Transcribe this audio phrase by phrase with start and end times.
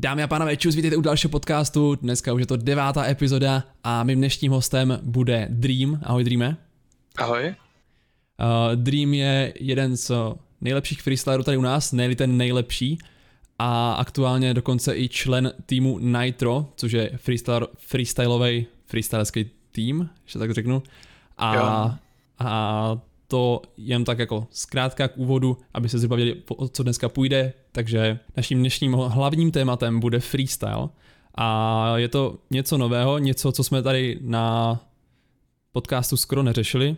[0.00, 1.94] Dámy a pánové, čus, vítejte u dalšího podcastu.
[1.94, 6.00] Dneska už je to devátá epizoda a mým dnešním hostem bude Dream.
[6.02, 6.56] Ahoj Dreame.
[7.18, 7.44] Ahoj.
[7.44, 10.10] Uh, Dream je jeden z
[10.60, 12.98] nejlepších freestylerů tady u nás, nejli ten nejlepší
[13.58, 20.50] a aktuálně dokonce i člen týmu Nitro, což je freestyle, freestyleový, freestylerský tým, že tak
[20.50, 20.82] řeknu.
[21.38, 21.98] A,
[22.38, 22.98] a
[23.28, 27.52] to jen tak jako zkrátka k úvodu, aby se zhruba věděli, o co dneska půjde.
[27.72, 30.88] Takže naším dnešním hlavním tématem bude freestyle.
[31.34, 34.80] A je to něco nového, něco, co jsme tady na
[35.72, 36.96] podcastu skoro neřešili,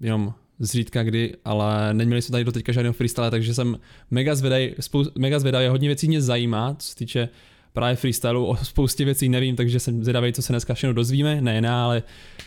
[0.00, 3.78] jenom zřídka kdy, ale neměli jsme tady do teďka žádného freestyle, takže jsem
[4.10, 7.28] mega zvedavý, spou- mega zvedavý, hodně věcí mě zajímá, co se týče
[7.72, 11.60] právě freestylu, o spoustě věcí nevím, takže jsem zvědavý, co se dneska všechno dozvíme, ne
[11.64, 12.02] já, ale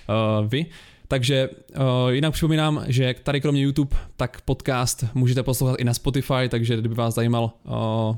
[0.09, 0.65] uh, vy.
[1.07, 6.49] Takže uh, jinak připomínám, že tady kromě YouTube, tak podcast můžete poslouchat i na Spotify,
[6.49, 8.15] takže kdyby vás zajímal uh,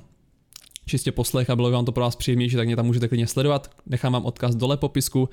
[0.86, 3.28] čistě poslech a bylo by vám to pro vás příjemnější, tak mě tam můžete klidně
[3.28, 3.72] sledovat.
[3.86, 5.30] Nechám vám odkaz dole popisku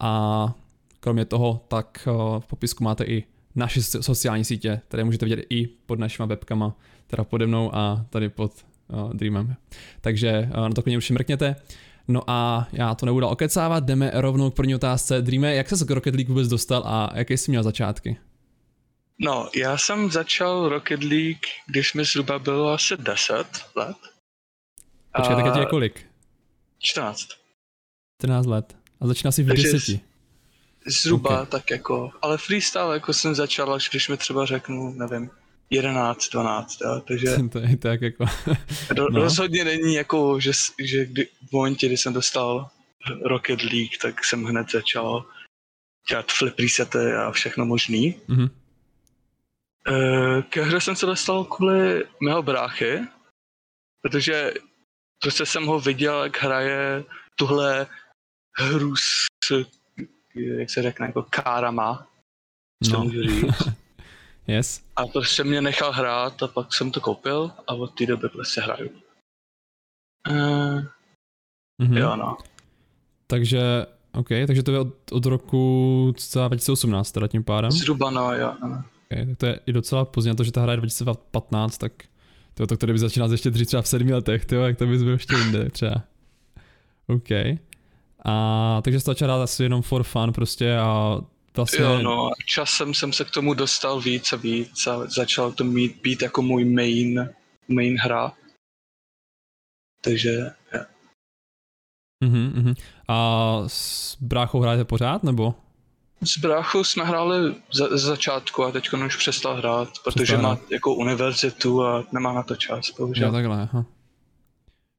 [0.00, 0.54] a
[1.00, 3.24] kromě toho, tak uh, v popisku máte i
[3.54, 8.28] naše sociální sítě, které můžete vidět i pod našimi webkama, teda pode mnou a tady
[8.28, 8.52] pod
[8.88, 9.54] uh, Dreamem.
[10.00, 11.56] Takže uh, na to klidně určitě mrkněte.
[12.12, 15.22] No a já to nebudu okecávat, jdeme rovnou k první otázce.
[15.22, 18.16] Dreame, jak se k Rocket League vůbec dostal a jaké jsi měl začátky?
[19.18, 23.34] No, já jsem začal Rocket League, když mi zhruba bylo asi 10
[23.74, 23.96] let.
[25.16, 26.06] Počkej, tak je kolik?
[26.78, 27.28] 14.
[28.20, 28.76] 14 let.
[29.00, 30.00] A začínal jsi v Takže 10.
[30.86, 31.46] Zhruba okay.
[31.46, 35.30] tak jako, ale freestyle jako jsem začal, až když mi třeba řeknu, nevím,
[35.72, 37.36] 11, 12, jo, takže...
[37.52, 38.24] to je tak jako...
[38.96, 39.08] no.
[39.08, 40.50] Rozhodně není jako, že,
[40.84, 42.70] že kdy, v momentě, kdy jsem dostal
[43.24, 45.26] Rocket League, tak jsem hned začal
[46.08, 48.14] dělat flip resety a všechno možný.
[48.28, 48.50] Mm-hmm.
[50.48, 53.00] Ke hře jsem se dostal kvůli mého bráchy,
[54.02, 54.52] protože
[55.22, 57.04] prostě jsem ho viděl, jak hraje
[57.36, 57.86] tuhle
[58.58, 59.26] hru s,
[60.34, 62.06] jak se řekne, jako kárama,
[62.92, 63.10] no.
[64.46, 64.82] Yes.
[64.96, 68.60] A prostě mě nechal hrát a pak jsem to koupil a od té doby prostě
[68.60, 68.90] hraju.
[70.30, 70.82] Uh,
[71.82, 71.98] mm-hmm.
[71.98, 72.36] Jo, no.
[73.26, 76.14] Takže, OK, takže to je od, od roku
[76.44, 77.70] 2018 teda tím pádem?
[77.70, 78.54] Zhruba, no, jo.
[78.62, 78.84] No.
[79.12, 81.92] Okay, tak to je i docela pozdě, to, že ta hra je 2015, tak
[82.54, 85.02] to, to který by začínal ještě dřív třeba v sedmi letech, tyjo, jak to bys
[85.02, 86.02] byl ještě jinde třeba.
[87.06, 87.30] OK.
[88.24, 91.18] A takže jsi začal hrát asi jenom for fun prostě a
[91.56, 91.84] Vlastně...
[91.84, 96.00] Jo, no, časem jsem se k tomu dostal víc a víc a začal to mít
[96.02, 97.30] být jako můj main,
[97.68, 98.32] main hra.
[100.04, 100.86] Takže, yeah.
[102.24, 102.74] uh-huh, uh-huh.
[103.08, 105.54] A s bráchou hrajete pořád, nebo?
[106.24, 110.94] S bráchou jsme hráli za, začátku a teď už přestal hrát, protože přestal má jako
[110.94, 113.26] univerzitu a nemá na to čas, bohužel.
[113.26, 113.84] Jo, takhle, aha.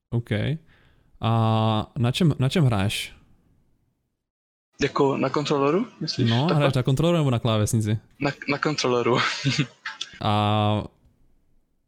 [0.09, 0.30] OK.
[1.22, 3.13] A na čem, na čem hraješ?
[4.83, 6.29] Jako na kontroleru, myslíš?
[6.29, 6.55] No, Takhle?
[6.55, 7.99] hraješ na kontroleru nebo na klávesnici?
[8.19, 9.17] Na, na kontroleru.
[10.21, 10.83] a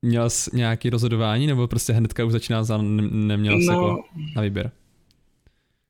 [0.01, 4.03] měl jsi nějaký rozhodování, nebo prostě hnedka už začínal a neměl jsi no, jako
[4.35, 4.71] na výběr?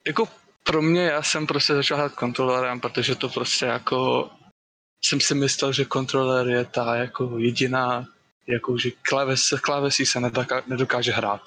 [0.08, 0.28] Jako
[0.64, 4.30] pro mě, já jsem prostě začal hrát kontrolerem, protože to prostě jako
[5.06, 8.06] jsem si myslel, že kontroler je ta jako jediná,
[8.48, 11.42] jako že kláves, klávesí se nedokáže, nedokáže hrát.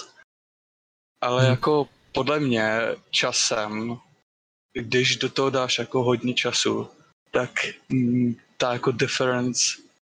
[1.20, 1.50] Ale hmm.
[1.50, 2.80] jako podle mě
[3.10, 3.98] časem
[4.72, 6.88] když do toho dáš jako hodně času,
[7.30, 7.50] tak
[7.88, 9.62] mm, ta jako difference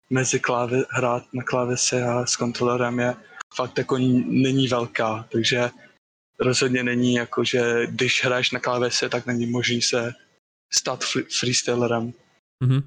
[0.10, 3.16] mezi kláve, hrát na klávese a s kontrolerem je
[3.56, 3.98] fakt jako
[4.28, 5.70] není velká, takže
[6.40, 10.14] rozhodně není jako, že když hraješ na klávese, tak není možný se
[10.74, 11.04] stát
[11.40, 12.14] freestylerem.
[12.64, 12.84] Mhm.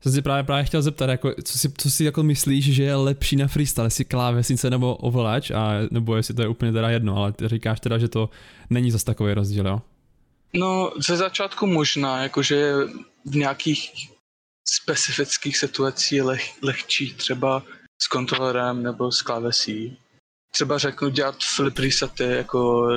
[0.00, 2.94] Jsem si právě, právě chtěl zeptat, jako, co, si, co si jako myslíš, že je
[2.94, 7.16] lepší na freestyle, jestli klávesnice nebo ovladač, a, nebo jestli to je úplně teda jedno,
[7.16, 8.30] ale ty říkáš teda, že to
[8.70, 9.82] není zase takový rozdíl, jo?
[10.52, 12.74] No, ze začátku možná, jakože
[13.24, 13.92] v nějakých
[14.68, 17.62] specifických situacích leh, lehčí třeba
[18.02, 19.98] s kontrolerem nebo s klávesí.
[20.52, 22.88] Třeba řeknu dělat flip resety jako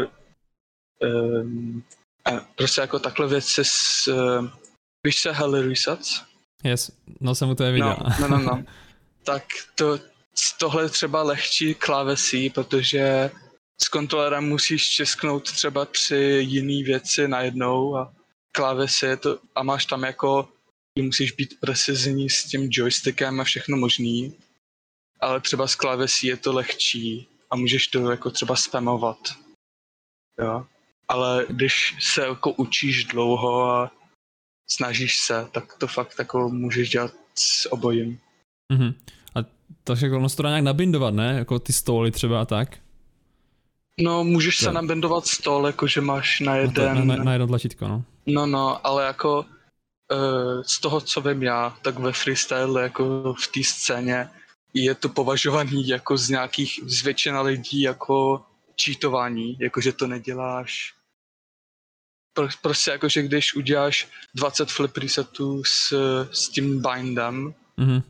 [0.99, 1.83] um,
[2.55, 4.47] prostě jako takhle věci s uh,
[5.05, 6.21] víš se Heli Resets?
[6.63, 7.97] Yes, no jsem u toho viděl.
[8.19, 8.63] No, no, no, no.
[9.23, 9.43] tak
[9.75, 9.99] to,
[10.59, 13.31] tohle je třeba lehčí klávesí, protože
[13.83, 18.13] s kontrolerem musíš česknout třeba tři jiné věci najednou a
[18.51, 20.49] klávesy je to, a máš tam jako,
[20.99, 24.33] musíš být precizní s tím joystickem a všechno možný,
[25.19, 29.17] ale třeba s klávesí je to lehčí a můžeš to jako třeba spamovat.
[30.41, 30.65] Jo.
[31.07, 33.91] Ale když se jako učíš dlouho a
[34.69, 38.19] snažíš se, tak to fakt jako můžeš dělat s obojím.
[38.73, 38.93] Mm-hmm.
[39.35, 39.39] A
[39.83, 41.33] takže ono se to dá nějak nabindovat, ne?
[41.37, 42.77] Jako ty stoly třeba a tak?
[43.99, 47.07] No, můžeš To- se nabendovat stol, jakože máš na Na, to, jeden...
[47.07, 48.03] na, na, jedno tlačítko, no.
[48.25, 49.39] No, no, ale jako
[50.11, 54.29] uh, z toho, co vím já, tak ve freestyle jako v té scéně
[54.73, 58.45] je to považovaný jako z nějakých, z většina lidí jako
[58.83, 60.93] cheatování, jakože to neděláš
[62.33, 65.93] Pro, prostě jakože když uděláš 20 flip resetů s,
[66.31, 68.01] s tím bindem, Mhm.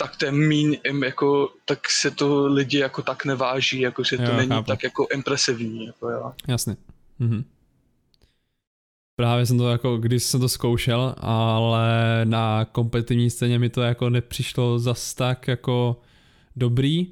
[0.00, 4.36] Tak to je míň, jako, tak se to lidi jako tak neváží, jakože to Jo,
[4.36, 4.66] není chápu.
[4.66, 6.32] tak jako impresivní, jako jo.
[6.48, 6.76] Jasně.
[7.18, 7.44] Mhm.
[9.16, 14.10] Právě jsem to jako, když jsem to zkoušel, ale na kompetitivní scéně mi to jako
[14.10, 16.00] nepřišlo zas tak jako
[16.56, 17.06] dobrý.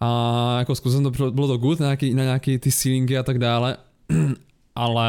[0.00, 3.22] A jako zkusil jsem to, bylo to good na nějaký, na nějaký ty ceilingy a
[3.22, 3.76] tak dále,
[4.74, 5.08] ale,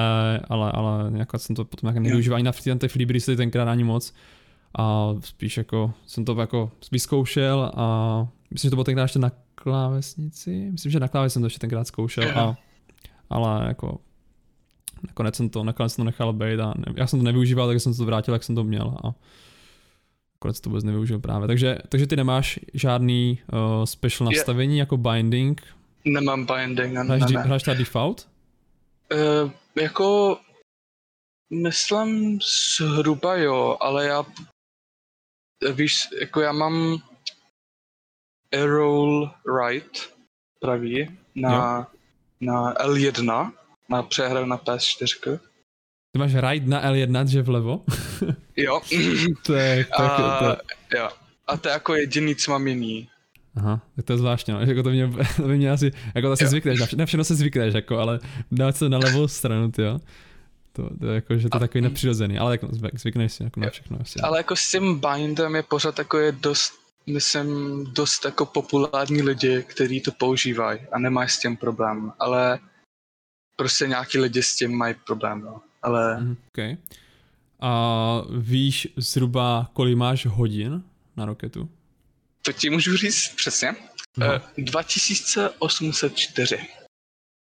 [0.50, 3.84] ale, ale jako jsem to potom nějak nevyužíval ani na ty, ty flibristy tenkrát ani
[3.84, 4.14] moc.
[4.78, 9.32] A spíš jako jsem to jako vyzkoušel a myslím, že to bylo tenkrát ještě na
[9.56, 10.70] klávesnici.
[10.72, 12.58] Myslím, že na klávě jsem to ještě tenkrát zkoušel a
[13.30, 14.00] ale jako
[15.08, 17.82] nakonec jsem to, nakonec jsem to nechal být a ne, já jsem to nevyužíval, tak
[17.82, 19.14] jsem to vrátil, jak jsem to měl a
[20.36, 21.48] nakonec to vůbec nevyužil právě.
[21.48, 25.62] Takže, takže ty nemáš žádný uh, special Je- nastavení jako binding,
[26.06, 27.42] Nemám binding, ne, hráš, ne, ne.
[27.42, 28.28] hráš teda default?
[29.14, 29.52] Uh,
[29.82, 30.38] jako,
[31.54, 32.40] myslím
[32.78, 34.26] zhruba jo, ale já,
[35.74, 36.98] víš, jako já mám
[38.54, 39.30] arrow
[39.66, 40.14] right
[40.60, 41.88] pravý na,
[42.42, 43.52] na L1,
[43.90, 45.40] na přehru na PS4.
[46.12, 47.84] Ty máš ride na L1, že vlevo?
[48.60, 48.82] Jo.
[49.46, 50.58] to je, to A, to je,
[51.00, 51.10] jo.
[51.48, 53.10] A to je jako jediný, co mám jiný.
[53.56, 54.60] Aha, tak to je zvláštně, no.
[54.60, 56.50] jako to mě, to by mě asi, jako to si Jo.
[56.50, 58.20] zvykneš, na, vše, na všechno se zvykneš, jako, ale
[58.52, 60.00] dát se na levou stranu, ty jo.
[60.78, 63.70] To, to je jako, že to je takový nepřirozený, ale zvyk- zvykneš si jako na
[63.70, 64.20] všechno asi.
[64.20, 66.74] Ale jako s tím bindem je pořád jako je dost,
[67.08, 67.48] myslím,
[67.94, 72.60] dost jako populární lidi, kteří to používají a nemají s tím problém, ale
[73.56, 75.62] prostě nějaký lidi s tím mají problém, no.
[75.84, 76.78] Ale Mhm, okay.
[77.60, 80.84] A víš zhruba, kolik máš hodin
[81.18, 81.70] na roketu?
[82.42, 83.76] to ti můžu říct přesně.
[84.18, 84.34] No.
[84.34, 86.60] Eh, 2804.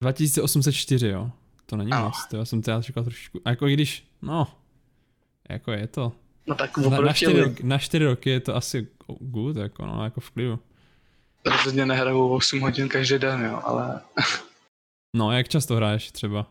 [0.03, 1.31] 2804, jo.
[1.71, 2.05] To není Ano.
[2.05, 3.41] moc, to já jsem teda čekal trošičku.
[3.45, 4.47] A jako i když, no,
[5.51, 6.13] jako je to.
[6.47, 8.87] No tak Na, na, čtyři, roky, na čtyři roky je to asi
[9.21, 10.59] good, jako no, jako v klidu.
[11.47, 14.01] rozhodně nehraju 8 hodin každý den, jo, ale
[15.17, 16.47] No, jak často hraješ třeba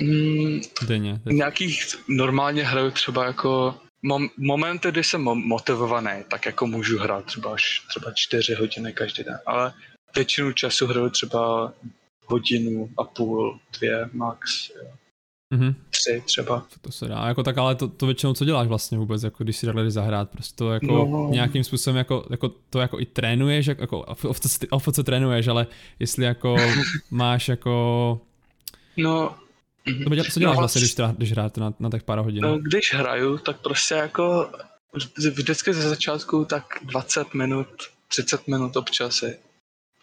[0.00, 1.20] mm, denně?
[1.24, 7.24] nějakých normálně hraju třeba jako mom, momenty, kdy jsem mo- motivovaný, tak jako můžu hrát
[7.24, 9.72] třeba až třeba 4 hodiny každý den, ale
[10.14, 11.72] většinu času hraju třeba
[12.26, 14.90] hodinu a půl, dvě max, jo,
[15.50, 15.74] Mhm.
[15.90, 16.60] tři třeba.
[16.60, 19.44] To, to se dá, jako tak ale to, to většinou co děláš vlastně vůbec, jako
[19.44, 21.28] když si takhle zahrát, prostě to jako No.
[21.30, 25.66] nějakým způsobem jako, jako to jako i trénuješ, jako, jako of, co- trénuješ, ale
[25.98, 26.56] jestli jako
[27.10, 28.20] máš jako,
[28.96, 29.36] No,
[30.04, 32.42] to dělá, co děláš No, vlastně, když, teda, když hrát na, na tak pár hodin?
[32.42, 34.50] no, když hraju, tak prostě jako
[35.34, 37.66] vždycky ze začátku tak 20 minut,
[38.08, 39.38] 30 minut občas je.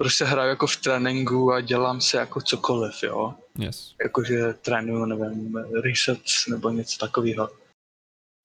[0.02, 3.34] Prostě hraju jako v tréninku a dělám si jako cokoliv, jo.
[3.60, 3.96] Yes.
[4.04, 7.50] jakože trénuju, nevím, resets nebo něco takového.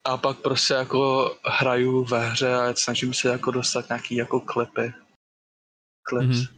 [0.07, 4.93] A pak prostě jako hraju ve hře a snažím se jako dostat nějaký jako klipy.
[6.09, 6.37] Clips.
[6.37, 6.57] Mhm.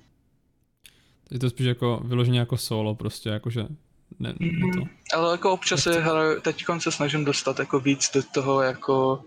[1.31, 3.61] Je to spíš jako vyloženě jako solo prostě, jakože
[4.19, 4.79] ne, ne to.
[4.79, 9.23] Mm, ale jako občas se hraju, teď se snažím dostat jako víc do toho jako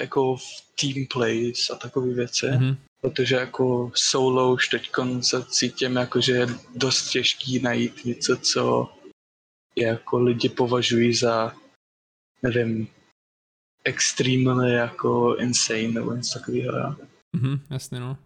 [0.00, 0.42] jako v
[0.80, 2.76] team plays a takové věci, Mhm.
[3.00, 8.92] protože jako solo už teď se cítím jako, že je dost těžký najít něco, co
[9.76, 11.52] je jako lidi považují za,
[12.42, 12.88] nevím,
[13.84, 16.96] extremely jako insane nebo něco takového.
[17.36, 18.16] Mhm, jasně no.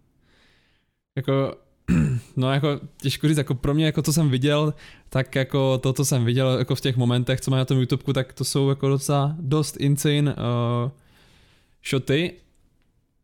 [1.16, 1.56] Jako,
[2.36, 4.74] no jako těžko říct, jako pro mě, jako co jsem viděl,
[5.08, 8.12] tak jako to, co jsem viděl jako v těch momentech, co má na tom YouTubeku,
[8.12, 10.90] tak to jsou jako docela dost insane uh,
[11.90, 12.32] shoty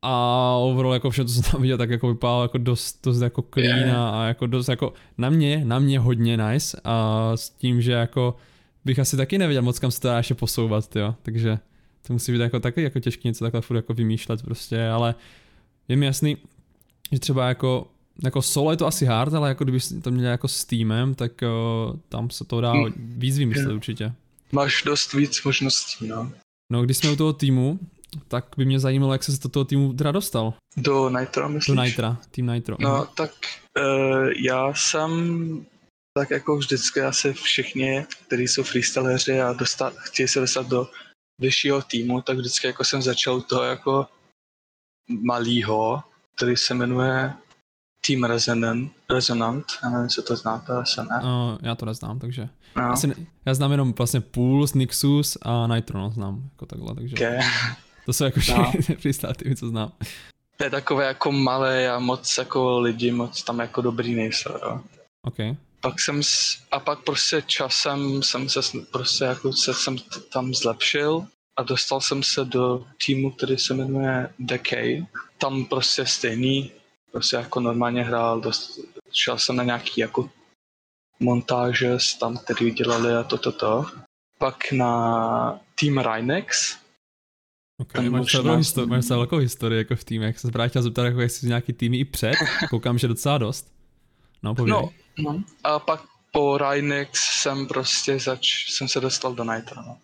[0.03, 3.45] a overall jako vše, co jsem tam viděl, tak jako vypadalo jako dost, dost jako
[3.55, 7.83] clean a, a jako dost jako na mě, na mě hodně nice a s tím,
[7.83, 8.37] že jako
[8.85, 11.59] bych asi taky nevěděl moc kam se to dá ještě posouvat, jo, takže
[12.07, 15.15] to musí být jako taky jako těžké něco takhle furt jako vymýšlet prostě, ale
[15.89, 16.37] je mi jasný,
[17.13, 17.87] že třeba jako,
[18.25, 21.33] jako solo je to asi hard, ale jako kdyby to měl jako s týmem, tak
[21.43, 22.93] uh, tam se to dá Hmm.
[22.97, 24.13] víc vymyslet určitě.
[24.53, 26.33] Máš dost víc možností, no.
[26.73, 27.79] No, když jsme u toho týmu,
[28.29, 30.55] tak by mě zajímalo, jak se do toho týmu teda dostal.
[30.77, 31.77] Do Nitro, myslíš?
[31.77, 32.77] Do Nitra, tým Nitro.
[32.81, 33.31] No, tak
[33.79, 35.11] uh, já jsem
[36.19, 40.89] tak jako vždycky asi všichni, kteří jsou freestyleři a dostat, chtějí se dostat do
[41.41, 44.07] vyššího týmu, tak vždycky jako jsem začal to jako
[45.09, 46.03] malýho,
[46.37, 47.33] který se jmenuje
[48.07, 51.21] Team Resonant, Resonant, já nevím, jestli to znáte, asi ne.
[51.23, 52.49] No, já to neznám, takže.
[52.77, 52.83] No.
[52.83, 53.13] Asi
[53.47, 57.17] já znám jenom vlastně Pulse, Nixus a Nitro, no, znám jako takhle, takže.
[57.17, 57.39] Okay.
[58.07, 58.73] To jsou jako No.
[59.37, 59.93] týmy, co znám.
[60.57, 64.81] To je takové jako malé a moc jako lidi moc tam jako dobrý nejsou, jo.
[65.23, 65.37] OK.
[65.81, 66.21] Pak jsem,
[66.71, 68.61] a pak prostě časem jsem se
[68.93, 69.97] prostě jako se jsem
[70.33, 75.07] tam zlepšil a dostal jsem se do týmu, který se jmenuje Decay.
[75.39, 76.73] Tam prostě stejný,
[77.13, 78.79] prostě jako normálně hrál, dost,
[79.13, 80.31] šel jsem na nějaký jako
[81.21, 83.85] montáže tam, který dělali a to, to, to.
[84.39, 86.77] Pak na Team Rhinex,
[87.79, 90.39] OK, Ten máš celou, jsem- histo- máš celou velkou historii jako v týmech.
[90.39, 92.35] Jsem se právě chtěl zeptat, jako jestli jsi nějaký týmy i před.
[92.71, 93.73] Koukám, že docela dost.
[94.43, 94.55] No.
[94.67, 95.43] No, no.
[95.65, 96.03] A pak
[96.33, 99.97] po Rhinex jsem prostě zač, jsem se dostal do Nitro, no.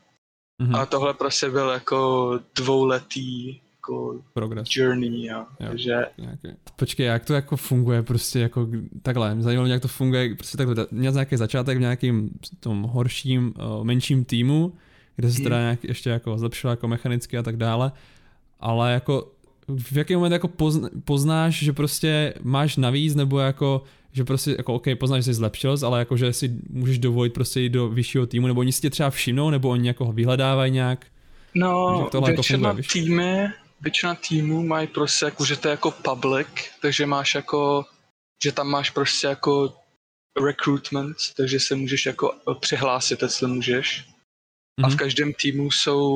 [0.63, 4.69] Mhm, A tohle prostě byl jako dvouletý jako progres.
[4.71, 5.39] journey, jo.
[5.61, 5.69] Jo.
[5.69, 6.49] Takže Nějaký.
[6.77, 8.69] Počkej, jak to jako funguje prostě jako
[9.03, 12.83] takhle, mě zajímalo, jak to funguje, prostě takhle, měl jsi nějaký začátek v nějakým tom
[12.83, 14.73] horším, menším týmu,
[15.21, 15.45] kde se Hmm.
[15.45, 17.93] teda nějak ještě jako zlepšil jako mechanicky a tak dále,
[18.61, 19.29] ale jako
[19.69, 24.75] v jaký moment jako pozn- poznáš, že prostě máš navíc, nebo jako, že prostě jako
[24.75, 28.27] OK, poznáš, že jsi zlepšil, ale jako, že si můžeš dovolit prostě jít do vyššího
[28.27, 31.07] týmu, nebo oni si tě třeba všimnou, nebo oni jako ho vyhledávají nějak.
[31.55, 32.87] no, jako většina funguje, víš?
[32.93, 33.49] týmy,
[33.81, 36.49] většina týmů mají prostě jako, že to je jako public,
[36.83, 37.85] takže máš jako,
[38.45, 39.73] že tam máš prostě jako
[40.47, 44.05] recruitment, takže se můžeš jako přihlásit, jestli můžeš.
[44.83, 44.97] A v Mhm.
[44.99, 46.15] každém týmu jsou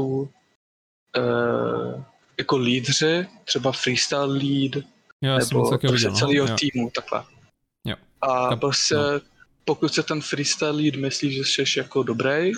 [1.19, 2.03] uh,
[2.39, 4.85] jako lídři, třeba freestyle lead,
[5.23, 6.17] já nebo prostě viděl, no.
[6.17, 6.57] celého Jo.
[6.61, 7.25] týmu, takhle.
[7.85, 7.97] Jo.
[8.21, 9.21] A Kap- prostě no.
[9.65, 12.53] pokud se ten freestyle lead myslí, že jsi jako dobrý,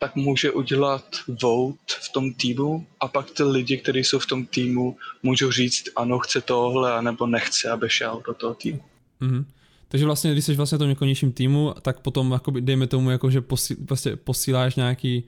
[0.00, 1.04] tak může udělat
[1.42, 5.84] vote v tom týmu a pak ty lidi, kteří jsou v tom týmu, můžou říct,
[5.96, 8.82] ano, chce tohle, anebo nechce, aby šel do toho týmu.
[9.20, 9.44] Mhm.
[9.88, 13.10] Takže vlastně, když jsi vlastně v tom jako nižším týmu, tak potom, jakoby, dejme tomu,
[13.10, 15.24] jako, že posí, prostě posíláš nějaký,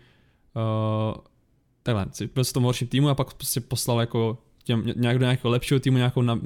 [0.56, 1.14] uh,
[1.82, 5.24] takhle, jsi byl v tom horším týmu a pak prostě poslal jako těm, nějak do
[5.24, 6.40] nějakého lepšího týmu nějakou, na, uh,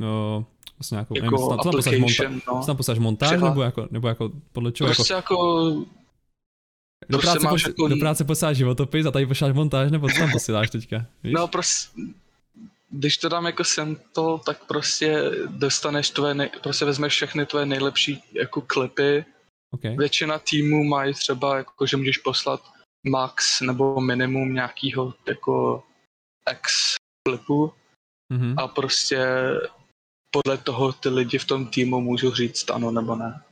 [0.79, 2.65] vlastně nějakou, nevím, Jako co tam- posláš monta- no.
[2.95, 5.37] tam montáž, nebo jako, nebo jako podle čeho, jako, Prostě jako,
[7.09, 10.09] do, prostě práce máš pos, jako- do práce posíláš životopis a tady posíláš montáž, nebo
[10.09, 11.33] co tam posíláš teďka, víš?
[11.37, 12.01] no prostě,
[12.97, 18.23] když to dám jako sample, tak prostě dostaneš tvoje, nej, prostě vezmeš všechny tvoje nejlepší
[18.33, 19.25] jako klipy,
[19.71, 19.97] okay.
[19.97, 22.61] Většina týmů mají třeba, jako, že můžeš poslat
[23.07, 25.83] max nebo minimum nějakého jako
[26.53, 26.95] X
[27.29, 27.73] klipu
[28.33, 28.59] mhm.
[28.59, 29.27] a prostě
[30.31, 33.43] podle toho ty lidi v tom týmu můžou říct ano nebo ne.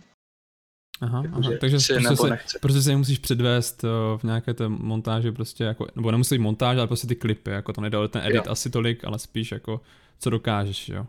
[1.02, 1.50] Aha, Jako, aha.
[1.52, 2.58] že takže chci prostě nebo se, nechci.
[2.58, 6.42] prostě se je musíš předvést uh, v nějaké té montáži prostě jako, nebo nemusí být
[6.42, 8.52] montáž, ale prostě ty klipy, jako to nejde o ten edit Jo.
[8.52, 9.80] asi tolik, ale spíš jako
[10.18, 11.06] co dokážeš, jo.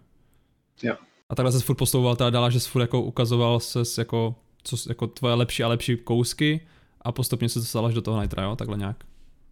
[0.84, 0.96] Jo.
[1.30, 4.76] A takhle se furt posouval teda dál, že jsi furt jako ukazoval se jako, co,
[4.90, 6.62] jako tvoje lepší a lepší kousky
[7.02, 9.04] a postupně se dostal až do toho nitra, jo, takhle nějak.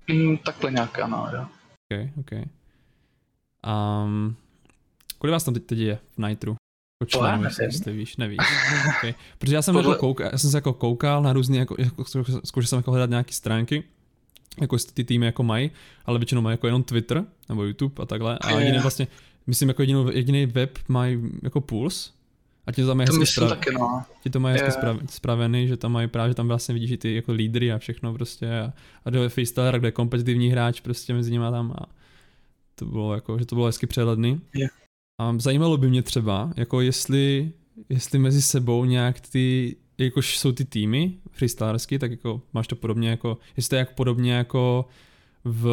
[0.07, 1.41] Mm, takhle nějak ano, jo.
[1.91, 2.31] OK, OK.
[4.05, 4.36] Um,
[5.17, 6.55] kolik vás tam teď, teď je v nitru?
[7.01, 7.48] Jako nevím.
[7.62, 8.38] jestli víš, nevíš.
[8.98, 9.13] Okay.
[9.38, 12.03] Protože já jsem, Podle- jako koukal, já jsem se jako koukal na různé, jako, jako,
[12.43, 13.84] zkoušel jsem jako hledat nějaké stránky,
[14.62, 15.72] jako jestli ty týmy jako mají,
[16.05, 18.38] ale většinou mají jako jenom Twitter nebo YouTube a takhle.
[18.38, 19.08] A jediný vlastně,
[19.48, 22.10] myslím jako jedinou, jediný web mají jako Pulse,
[22.67, 24.03] a ti to tam mají To hezky, sprav, taky no.
[24.24, 26.98] ti to mají hezky sprav, spravený, že tam mají právě, že tam vlastně vidíš i
[26.98, 28.74] ty jako lídry a všechno prostě a,
[29.05, 31.86] a do freestyler, kde je kompetitivní hráč prostě mezi nimi tam a
[32.75, 34.41] to bylo jako, že to bylo hezky přehledný.
[34.55, 34.67] Jo.
[35.22, 37.51] A zajímalo by mě třeba, jako jestli,
[37.90, 43.10] jestli mezi sebou nějak ty, jakož jsou ty týmy freestylersky, tak jako máš to podobně
[43.10, 44.86] jako, jestli to je jak podobně jako
[45.44, 45.66] v,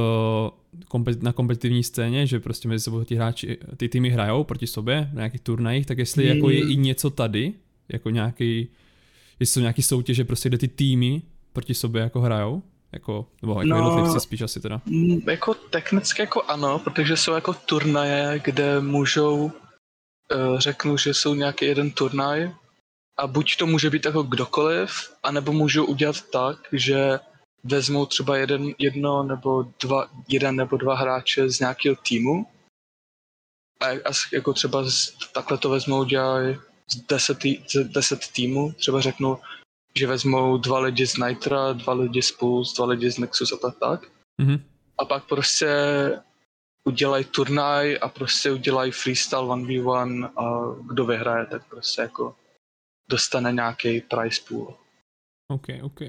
[1.20, 5.20] na kompetitivní scéně, že prostě mezi sebou ti hráči, ty týmy hrajou proti sobě na
[5.20, 6.36] nějakých turnajích, tak jestli Mm.
[6.36, 7.52] jako je i něco tady,
[7.88, 8.68] jako nějaký,
[9.40, 13.68] jestli jsou nějaký soutěže, prostě kde ty týmy proti sobě jako hrajou, jako, nebo jako
[13.68, 13.76] No.
[13.76, 14.80] jednotlivci spíš asi teda.
[15.26, 19.52] Jako technicky jako ano, protože jsou jako turnaje, kde můžou,
[20.32, 22.50] eh, řeknu, že jsou nějaký jeden turnaj
[23.18, 24.90] a buď to může být jako kdokoliv,
[25.22, 27.20] anebo můžou udělat tak, že
[27.64, 32.46] vezmou třeba jeden, jedno nebo dva, jeden nebo dva hráče z nějakého týmu
[33.80, 36.56] a, a jako třeba z, takhle to vezmou, dělají
[36.90, 39.38] z deset, tý- z deset týmů, třeba řeknu,
[39.98, 43.56] že vezmou dva lidi z Nitra, dva lidi z Pulse, dva lidi z Nexus a
[43.56, 44.00] tak tak
[44.40, 44.60] Mhm.
[44.98, 45.68] a pak prostě
[46.84, 52.34] udělají turnaj a prostě udělají freestyle 1v1 a kdo vyhraje, tak prostě jako
[53.10, 54.74] dostane nějaký prize pool.
[55.50, 56.00] OK, OK.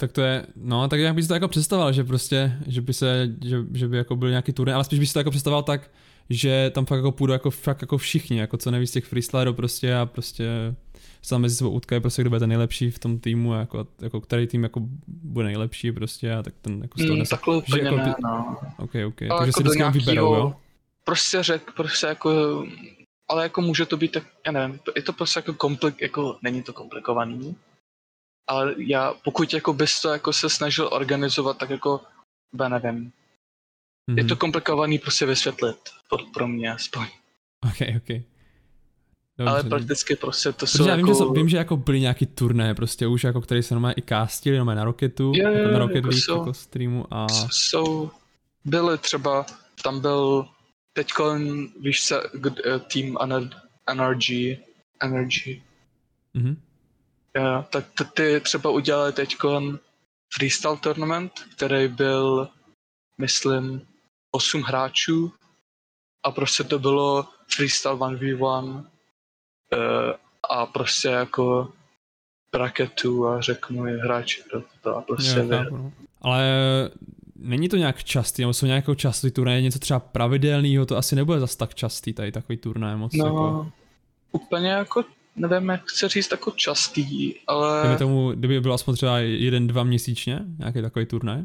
[0.00, 3.28] Tak to je, no, tak jak bys to jako představoval, že prostě, že by se,
[3.44, 5.90] že, že by jako byl nějaký turnaj, ale spíš bys to jako představoval tak,
[6.30, 9.54] že tam fakt jako půjdu jako, fakt jako všichni, jako co neví z těch freestylerů
[9.54, 10.74] prostě a prostě
[11.24, 14.46] se mezi sebou utkají prostě, kdo bude ten nejlepší v tom týmu, jako, jako který
[14.46, 17.96] tým jako bude nejlepší prostě a tak ten jako z toho mm, takhle úplně jako,
[17.96, 18.56] ne, no.
[18.78, 20.56] Ok, ok, ale takže jako si vždycky vyberou, jo?
[21.04, 22.64] Prostě řek, prostě jako,
[23.28, 26.62] ale jako může to být tak, já nevím, je to prostě jako komplik, jako není
[26.62, 27.56] to komplikovaný,
[28.46, 32.00] ale já, pokud jako bys to jako se snažil organizovat, tak jako,
[32.60, 33.12] já nevím,
[34.10, 34.16] mm-hmm.
[34.16, 34.28] je mhm.
[34.28, 35.78] to komplikovaný prostě vysvětlit,
[36.08, 37.06] pro, pro mě aspoň.
[37.68, 38.33] Ok, ok.
[39.38, 41.18] Dobře, ale prakticky prostě to jsou já vím, jako...
[41.18, 44.56] že, vím, že jako byly nějaký turné prostě už jako, který se normálně i castili,
[44.56, 47.26] normálně na Roketu, je, jako na Rocket jako League, jsou, jako streamu a...
[47.50, 48.10] Jsou,
[48.64, 49.46] byly třeba,
[49.82, 50.48] tam byl
[50.92, 51.38] teďko,
[51.80, 52.50] víš se, uh,
[52.92, 53.16] Team
[53.86, 54.58] Energy,
[55.00, 55.62] Energy,
[56.34, 56.56] mm-hmm.
[57.36, 59.78] yeah, tak ty třeba udělali teďko
[60.34, 62.48] freestyle tournament, který byl,
[63.20, 63.80] myslím,
[64.30, 65.32] 8 hráčů
[66.22, 68.93] a prostě to bylo freestyle 1v1 Eh,
[70.50, 71.68] a prostě jako
[72.54, 75.92] raketu a řeknu je hráči pro to a prostě jo, chápu, no.
[76.22, 76.44] Ale
[77.36, 81.40] není to nějak častý, nebo jsou nějakou častý turnaje, něco třeba pravidelného, to asi nebude
[81.40, 83.14] zas tak častý tady takový turnaj moc.
[83.14, 83.70] No, jako...
[84.32, 85.04] úplně jako,
[85.36, 87.80] nevím, jak chci říct jako častý, ale...
[87.84, 91.42] Kdyby tomu, kdyby bylo aspoň třeba jeden, dva měsíčně, nějaký takový turnaj?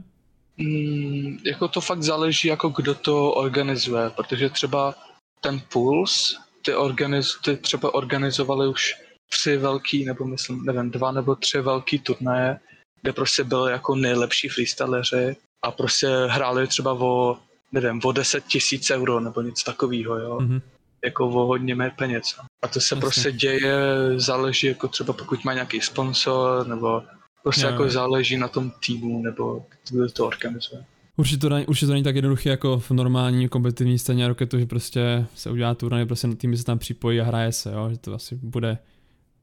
[0.58, 4.96] Mm, jako to fakt záleží, jako kdo to organizuje, protože třeba
[5.42, 8.96] ten Puls, ty, organiz, ty třeba organizovali už
[9.30, 12.60] tři velký, nebo myslím, nevím, dva nebo tři velký turnaje,
[13.02, 17.38] kde prostě byli jako nejlepší freestyleři a prostě hráli třeba o,
[17.72, 20.38] nevím, o 10 tisíc euro nebo něco takového, jo.
[20.38, 20.62] Mm-hmm.
[21.06, 22.40] Jako o hodně mé peněz.
[22.62, 23.02] A to se Jasně.
[23.02, 23.74] prostě děje,
[24.16, 27.04] záleží jako třeba pokud má nějaký sponsor, nebo
[27.44, 27.90] prostě jo, jako jo.
[27.90, 30.86] záleží na tom týmu, nebo kdo to organizuje.
[31.20, 34.66] Určitě to, není, určitě to není tak jednoduché jako v normální kompetitivní scéně Rocketu, že
[34.66, 37.90] prostě se udělá turnaj, prostě na tým se tam připojí a hraje se, jo?
[37.90, 38.78] že to asi bude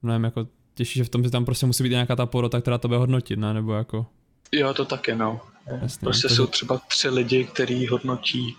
[0.02, 2.78] mnohem jako těžší, že v tom, že tam prostě musí být nějaká ta porota, která
[2.78, 3.54] to bude hodnotit, ne?
[3.54, 4.06] nebo jako...
[4.52, 5.40] Jo, to taky, no.
[5.82, 8.56] Jasně, prostě jsou třeba tři lidi, kteří hodnotí,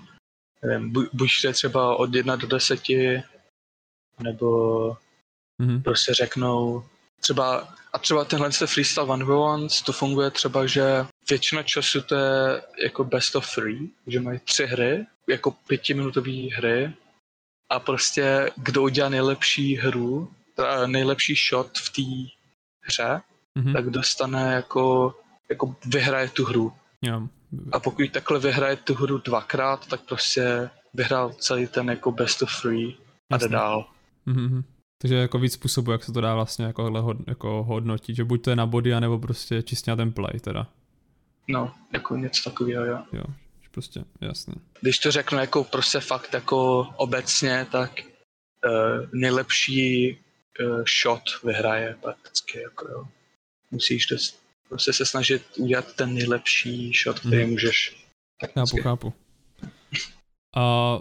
[0.65, 3.23] nevím, buď je třeba od jedna do deseti,
[4.19, 4.47] nebo
[5.61, 5.81] mm-hmm.
[5.81, 6.83] prostě řeknou,
[7.19, 12.61] třeba, a třeba tenhle freestyle one one to funguje třeba, že většina času to je
[12.83, 16.93] jako best of three, že mají tři hry, jako pětiminutové hry
[17.71, 20.31] a prostě kdo udělá nejlepší hru,
[20.85, 22.31] nejlepší shot v té
[22.81, 23.21] hře,
[23.59, 23.73] mm-hmm.
[23.73, 25.15] tak dostane jako,
[25.49, 26.73] jako vyhraje tu hru.
[27.01, 27.23] Yeah.
[27.71, 32.61] A pokud takhle vyhraje tu hru dvakrát, tak prostě vyhrál celý ten jako best of
[32.61, 32.95] three
[33.31, 33.89] a jde dál.
[34.27, 34.63] Mm-hmm.
[35.01, 38.49] Takže jako víc způsobů, jak se to dá vlastně jako, jako hodnotit, že buď to
[38.49, 40.67] je na body, anebo prostě čistě na ten play teda.
[41.47, 43.03] No, jako něco takového, jo.
[43.11, 43.23] Jo,
[43.71, 44.53] prostě, jasně.
[44.81, 52.59] Když to řeknu jako prostě fakt jako obecně, tak uh, nejlepší uh, shot vyhraje prakticky,
[52.59, 53.07] jako jo.
[53.71, 57.51] Musíš dost, prostě se snažit udělat ten nejlepší shot, který hmm.
[57.51, 58.07] můžeš.
[58.53, 59.13] Chápu, chápu.
[60.55, 60.97] A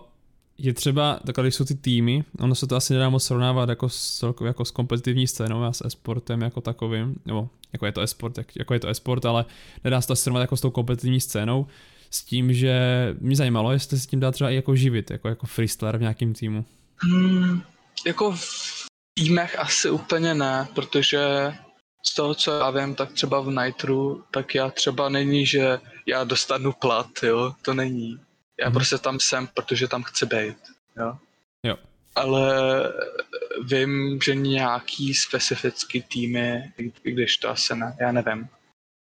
[0.59, 3.89] je třeba, takhle když jsou ty týmy, ono se to asi nedá moc srovnávat jako
[3.89, 8.39] s, jako s kompetitivní scénou a s esportem jako takovým, nebo jako je to esport,
[8.57, 9.45] jako je to esport, ale
[9.85, 11.67] nedá se to srovnat jako s tou kompetitivní scénou,
[12.11, 12.75] s tím, že
[13.21, 16.35] mě zajímalo, jestli se tím dá třeba i jako živit, jako, jako freestyler v nějakém
[16.35, 16.65] týmu.
[16.97, 17.63] Hmm,
[18.07, 18.87] jako v
[19.19, 21.53] týmech asi úplně ne, protože
[22.07, 26.25] z toho, co já vím, tak třeba v Nitru, tak já třeba není, že já
[26.25, 28.19] dostanu plat, jo, to není.
[28.61, 28.75] Já hmm.
[28.75, 30.57] prostě tam jsem, protože tam chci být,
[30.97, 31.17] jo.
[31.67, 31.77] Jo.
[32.15, 32.53] Ale
[33.65, 38.49] vím, že nějaký specifický týmy, když to asi ne, já nevím,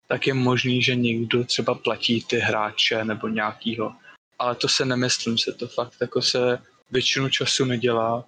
[0.09, 3.93] tak je možný, že někdo třeba platí ty hráče nebo nějakýho.
[4.38, 6.59] Ale to se nemyslím, se to fakt jako se
[6.91, 8.25] většinu času nedělá.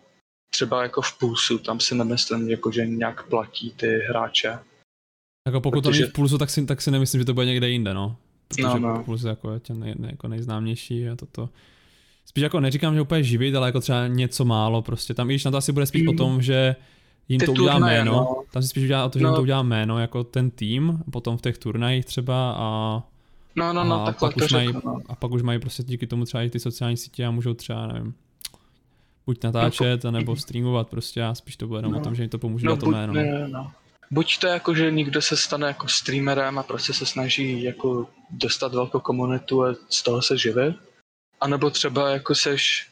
[0.50, 4.58] Třeba jako v Pulsu, tam si nemyslím, jako, že nějak platí ty hráče.
[5.46, 5.98] Jako pokud Protože...
[5.98, 8.16] to není v Pulsu, tak si, tak si nemyslím, že to bude někde jinde, no.
[8.48, 9.02] Protože no, no.
[9.04, 11.48] Puls jako je tě nej, jako nejznámější a toto.
[12.26, 15.14] Spíš jako neříkám, že úplně živit, ale jako třeba něco málo prostě.
[15.14, 16.08] Tam, když na to asi bude spíš mm.
[16.08, 16.76] o tom, že
[17.28, 18.12] jim Ty to udělá turnaje, jméno.
[18.12, 18.42] No.
[18.52, 19.30] Tam si spíš udělá o to, že no.
[19.30, 23.02] jim to udělá jméno, jako ten tým, potom v těch turnajích třeba a
[23.56, 25.00] No, no, no, a pak už mají, no.
[25.08, 27.86] A pak už mají prostě díky tomu třeba i ty sociální sítě a můžou třeba,
[27.86, 28.14] nevím,
[29.26, 31.98] buď natáčet, no, nebo streamovat prostě a spíš to bude jenom no.
[31.98, 33.12] o tom, že jim to pomůže no, to jméno.
[33.12, 33.72] Ne, no.
[34.10, 38.74] Buď to jako, že někdo se stane jako streamerem a prostě se snaží jako dostat
[38.74, 40.76] velkou komunitu a z toho se živit,
[41.40, 42.90] anebo třeba jako seš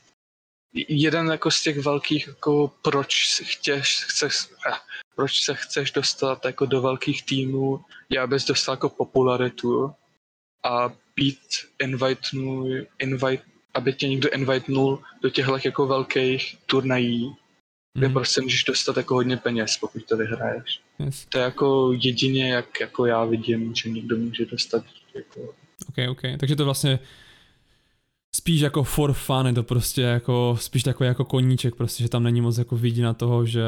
[0.89, 4.35] jeden jako z těch velkých, jako proč chceš, chceš,
[4.69, 4.79] eh,
[5.17, 9.95] proč se chceš dostat jako do velkých týmů, je abys dostal jako popularitu
[10.65, 11.41] a být
[11.79, 12.29] invite,
[12.99, 13.43] invite
[13.75, 17.37] aby tě někdo invitenul do těchto jako velkých turnají,
[17.95, 18.15] kde mm.
[18.15, 20.81] prostě můžeš dostat jako hodně peněz, pokud to vyhraješ.
[20.99, 21.27] Yes.
[21.27, 25.41] To je jako jedině, jak jako já vidím, že někdo může dostat jako...
[25.89, 26.99] Ok, ok, takže to vlastně
[28.37, 32.23] spíš jako for fun, je to prostě jako spíš takový jako koníček, prostě, že tam
[32.23, 33.63] není moc jako na toho, že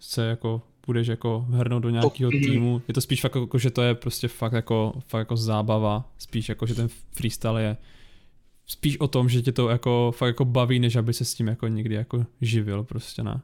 [0.00, 2.82] se jako budeš jako hrnout do nějakého týmu.
[2.88, 6.48] Je to spíš fakt jako, že to je prostě fakt jako, fakt jako zábava, spíš
[6.48, 7.76] jako, že ten freestyle je
[8.66, 11.46] spíš o tom, že tě to jako fakt jako baví, než aby se s tím
[11.46, 13.40] jako někdy jako živil prostě, ne?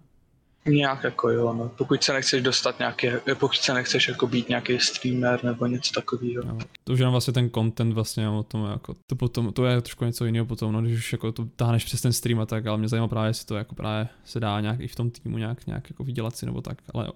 [0.67, 1.69] Nějak jako jo, no.
[1.69, 6.45] Pokud se nechceš dostat nějaké, pokud se nechceš jako být nějaký streamer nebo něco takového.
[6.45, 9.81] No, to už jenom vlastně ten content vlastně o tom jako, to potom, to je
[9.81, 12.67] trošku něco jiného potom, no, když už jako to táhneš přes ten stream a tak,
[12.67, 15.39] ale mě zajímá právě, jestli to jako právě se dá nějak i v tom týmu
[15.39, 17.13] nějak, nějak jako vydělat si nebo tak, ale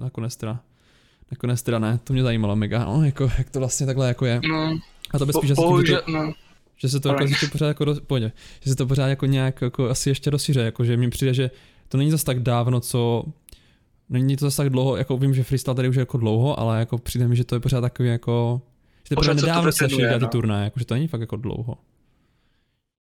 [0.00, 0.60] nakonec teda,
[1.30, 4.40] nakonec teda ne, to mě zajímalo mega, no, jako, jak to vlastně takhle jako je.
[4.50, 4.78] No,
[5.10, 6.32] a to by spíš po, asi to, no.
[6.76, 7.84] že se to jako, pořád jako,
[8.60, 11.50] že se to pořád jako nějak jako asi ještě rozšíře, jako že mi přijde, že
[11.88, 13.24] to není zase tak dávno, co
[14.08, 16.78] Není to zase tak dlouho, jako vím, že freestyle tady už je jako dlouho, ale
[16.78, 18.62] jako přijde mi, že to je pořád takový jako,
[19.04, 20.28] že to pořád nedávno se začali dělat ty no.
[20.28, 21.78] turnaje, jako, že to není fakt jako dlouho.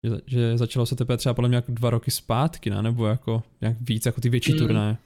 [0.03, 2.81] Že, že začalo se teprve třeba podle mě jako dva roky zpátky, ne?
[2.81, 4.59] nebo jako nějak víc, jako ty větší mm.
[4.59, 4.97] turnaje.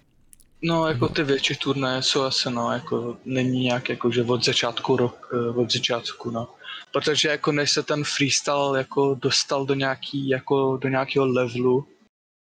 [0.61, 4.97] No, jako ty větší turnaje jsou asi, no, jako není nějak jako, že od začátku
[4.97, 6.47] rok, eh, od začátku, no.
[6.93, 11.85] Protože jako než se ten freestyle jako dostal do nějaký, jako do nějakého levelu,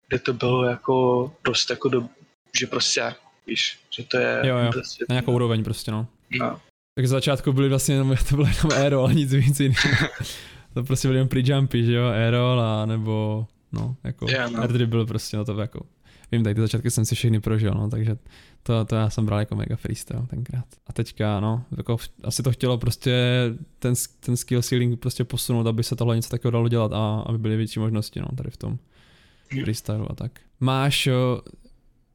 [0.09, 2.09] kde to bylo jako dost jako do,
[2.61, 3.15] že prostě,
[3.47, 4.43] víš, že to je...
[4.45, 6.07] Jo, jo, prostě, na nějakou úroveň prostě, no.
[6.41, 6.61] no.
[6.95, 9.61] Tak z začátku byly vlastně jenom, to bylo jenom aero, ale nic víc
[10.75, 14.87] to prostě byly jenom pre-jumpy, že jo, aero a nebo, no, jako yeah, no.
[14.87, 15.81] byl prostě, no to jako,
[16.33, 18.17] vím, tak ty začátky jsem si všechny prožil, no, takže
[18.63, 20.65] to, to já jsem bral jako mega freestyle tenkrát.
[20.87, 23.15] A teďka, no, jako asi to chtělo prostě
[23.79, 27.39] ten, ten skill ceiling prostě posunout, aby se tohle něco takového dalo dělat a aby
[27.39, 28.79] byly větší možnosti, no, tady v tom
[29.63, 30.41] freestyle a tak.
[30.61, 31.09] Máš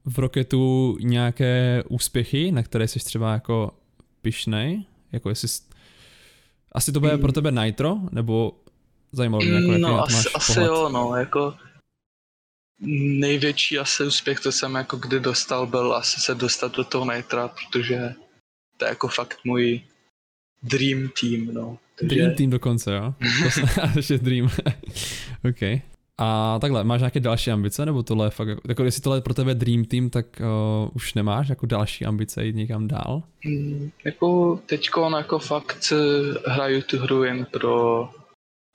[0.06, 3.72] v Rocketu nějaké úspěchy, na které jsi třeba jako
[4.22, 4.86] pišnej?
[5.12, 5.48] Jako jestli...
[6.72, 8.62] Asi to bude pro tebe Nitro, nebo
[9.12, 11.54] zajímalo mě, jako, no, asi, asi jo, no, jako
[13.20, 17.48] největší asi úspěch, to jsem jako kdy dostal, byl asi se dostat do toho Nitra,
[17.48, 18.14] protože
[18.78, 19.82] to je jako fakt můj
[20.64, 21.78] dream team, no.
[22.00, 22.16] Takže...
[22.16, 23.14] Dream team dokonce, jo?
[23.96, 24.46] Ještě dream.
[25.50, 25.82] OK.
[26.24, 29.34] A takhle, máš nějaké další ambice, nebo tohle je fakt, jako jestli tohle je pro
[29.34, 33.24] tebe Dream Team, tak uh, už nemáš jako další ambice jít někam dál?
[33.46, 35.94] Mm, jako teďko jako fakt
[36.46, 38.10] hraju tu hru jen pro,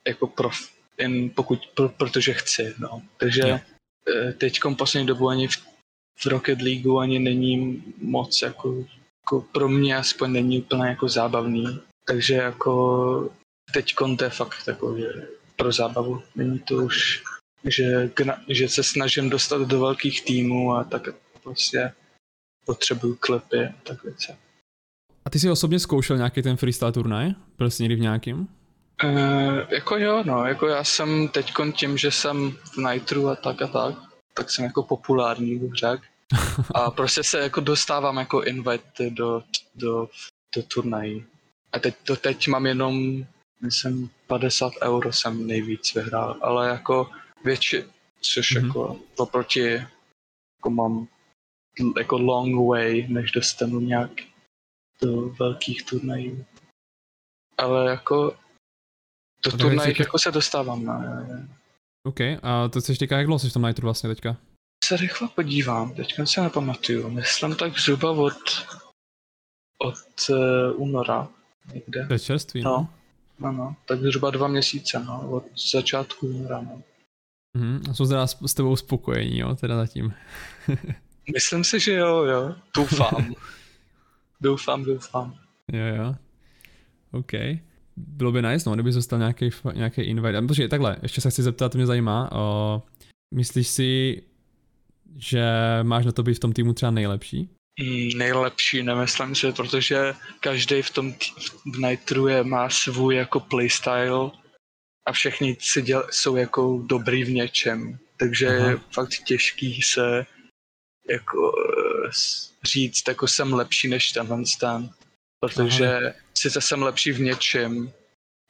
[0.07, 0.51] jako pro,
[0.99, 3.03] jen pokud, pro, protože chci, no.
[3.17, 3.61] Takže yeah.
[4.39, 5.57] teďko poslední dobu ani v,
[6.19, 8.85] v Rocket League ani není moc jako,
[9.25, 11.79] jako pro mě aspoň není úplně jako zábavný.
[12.09, 13.31] Takže jako
[13.73, 15.09] teďkon to je fakt jako, že
[15.57, 16.23] pro zábavu.
[16.37, 17.23] Není to už,
[17.67, 18.11] že,
[18.49, 21.09] že se snažím dostat do velkých týmů a tak
[21.43, 21.93] prostě
[22.65, 24.33] potřebuju klepy a tak věci.
[25.25, 27.31] A ty jsi osobně zkoušel nějaký ten freestyle turnaj?
[27.59, 28.49] Byl jsi někdy v nějakým?
[29.05, 33.63] Uh, jako jo, no, jako já jsem teď tím, že jsem v Nitru a tak
[33.63, 33.95] a tak,
[34.35, 36.03] tak jsem jako populární, bych řekl.
[36.75, 39.43] A prostě se jako dostávám jako invite do,
[39.75, 40.09] do,
[40.57, 41.25] do turnají.
[41.73, 43.25] A teď, to teď mám jenom
[43.61, 47.11] myslím 50 euro jsem nejvíc vyhrál, ale jako
[47.47, 47.85] větši,
[48.21, 48.67] což mm-hmm.
[48.67, 49.73] jako oproti
[50.59, 51.09] jako mám
[51.99, 54.11] jako long way, než dostanu nějak
[55.03, 56.45] do velkých turnajů.
[57.59, 58.37] Ale jako
[59.45, 60.99] do turnajů jako se dostávám na...
[60.99, 61.49] No,
[62.07, 64.37] OK, a to chceš říká, jak dlouho jsi v tom Nitru vlastně teďka?
[64.85, 67.11] Se rychle podívám, teďka se nepamatuju.
[67.11, 68.39] Myslím tak zhruba od,
[69.79, 71.29] od uh, února
[71.75, 72.07] někde.
[72.07, 72.89] To je čerství, no.
[73.39, 73.49] no.
[73.49, 76.83] Ano, tak zhruba dva měsíce, no, od začátku února, no.
[77.57, 80.15] Mm, a jsou teda s, tebou spokojení, jo, teda zatím.
[81.35, 83.35] Myslím si, že jo, jo, doufám.
[84.41, 85.35] doufám, doufám.
[85.73, 86.15] Jo, jo.
[87.13, 87.33] OK.
[87.97, 90.43] Bylo by nice, no, kdyby zůstal nějaký, nějaký invite.
[90.43, 92.33] Protože takhle, ještě se chci zeptat, to mě zajímá.
[92.33, 92.83] O,
[93.35, 94.23] myslíš si,
[95.17, 95.45] že
[95.83, 97.51] máš na to být v tom týmu třeba nejlepší?
[98.17, 101.13] nejlepší, nemyslím si, protože každý v tom
[101.75, 104.31] v Nitru je, má svůj jako playstyle
[105.07, 107.99] a všichni si děl, jsou jako dobrý v něčem.
[108.17, 108.71] Takže Aha.
[108.71, 110.27] je fakt těžký se
[111.11, 112.11] jako eh,
[112.65, 114.91] říct, jako jsem lepší než tenhle stan.
[115.41, 116.13] Protože Aha.
[116.35, 117.93] sice jsem lepší v něčem,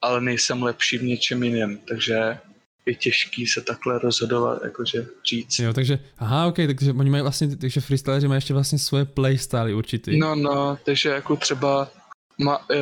[0.05, 1.79] ale nejsem lepší v něčem jiném.
[1.79, 2.39] Takže
[2.87, 5.59] je těžký se takhle rozhodovat, jakože říct.
[5.59, 9.75] Jo, takže, aha, ok, takže oni mají vlastně, takže freestyleri mají ještě vlastně svoje playstyle
[9.75, 10.19] určitý.
[10.19, 11.91] No, no, takže jako třeba
[12.39, 12.77] ma, e,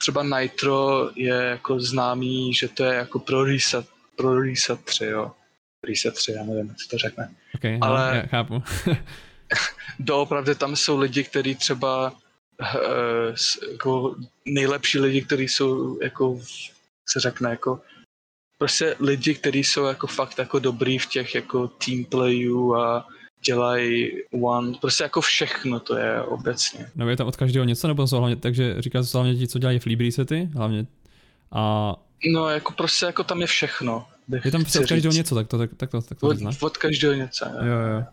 [0.00, 3.86] třeba Nitro je jako známý, že to je jako pro reset,
[4.16, 5.32] pro reset 3, jo.
[5.88, 7.34] Reset 3, já nevím, co to řekne.
[7.54, 8.62] Okay, no, Ale já chápu.
[9.98, 13.36] doopravdy tam jsou lidi, kteří třeba uh,
[13.72, 16.40] jako nejlepší lidi, kteří jsou jako
[17.08, 17.80] se řekne jako
[18.58, 23.06] prostě lidi, kteří jsou jako fakt jako dobrý v těch jako team playů a
[23.44, 24.10] dělají
[24.42, 26.90] one, prostě jako všechno to je obecně.
[26.96, 29.58] No je tam od každého něco, nebo jsou hlavně, takže říká se hlavně ti, co
[29.58, 30.86] dělají flip resety, hlavně
[31.52, 31.94] a...
[32.34, 34.06] No jako prostě jako tam je všechno.
[34.44, 36.76] Je tam prostě od každého něco, tak to, tak, tak to, tak to od, od
[36.76, 37.66] každého něco, jo.
[37.66, 38.04] jo, jo.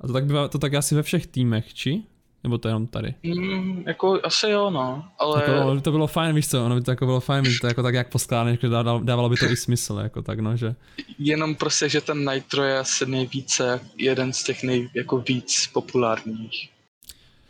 [0.00, 2.02] A to tak bývá, to tak asi ve všech týmech, či?
[2.44, 3.14] Nebo to jenom tady?
[3.22, 5.42] Mm, jako asi jo, no, ale...
[5.42, 7.94] Jako, to bylo fajn, víš co, ono by to jako bylo fajn, to jako tak
[7.94, 8.58] jak poskládáš,
[9.02, 10.74] dávalo by to i smysl, jako tak no, že...
[11.18, 16.70] Jenom prostě, že ten Nitro je asi nejvíce, jeden z těch nej, jako víc populárních.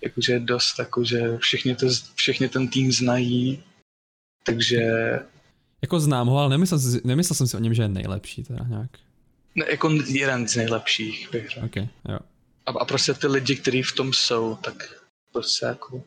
[0.03, 3.62] Jakože je dost jako, že všichni, to, všichni ten tým znají,
[4.44, 4.81] takže...
[5.83, 8.90] Jako znám ho, ale nemyslel, nemyslel jsem si o něm, že je nejlepší teda nějak.
[9.55, 11.66] Ne, jako jeden z nejlepších bych řekl.
[11.66, 12.18] Okay, jo
[12.70, 14.94] a, a prostě ty lidi, kteří v tom jsou, tak
[15.33, 16.02] prostě jako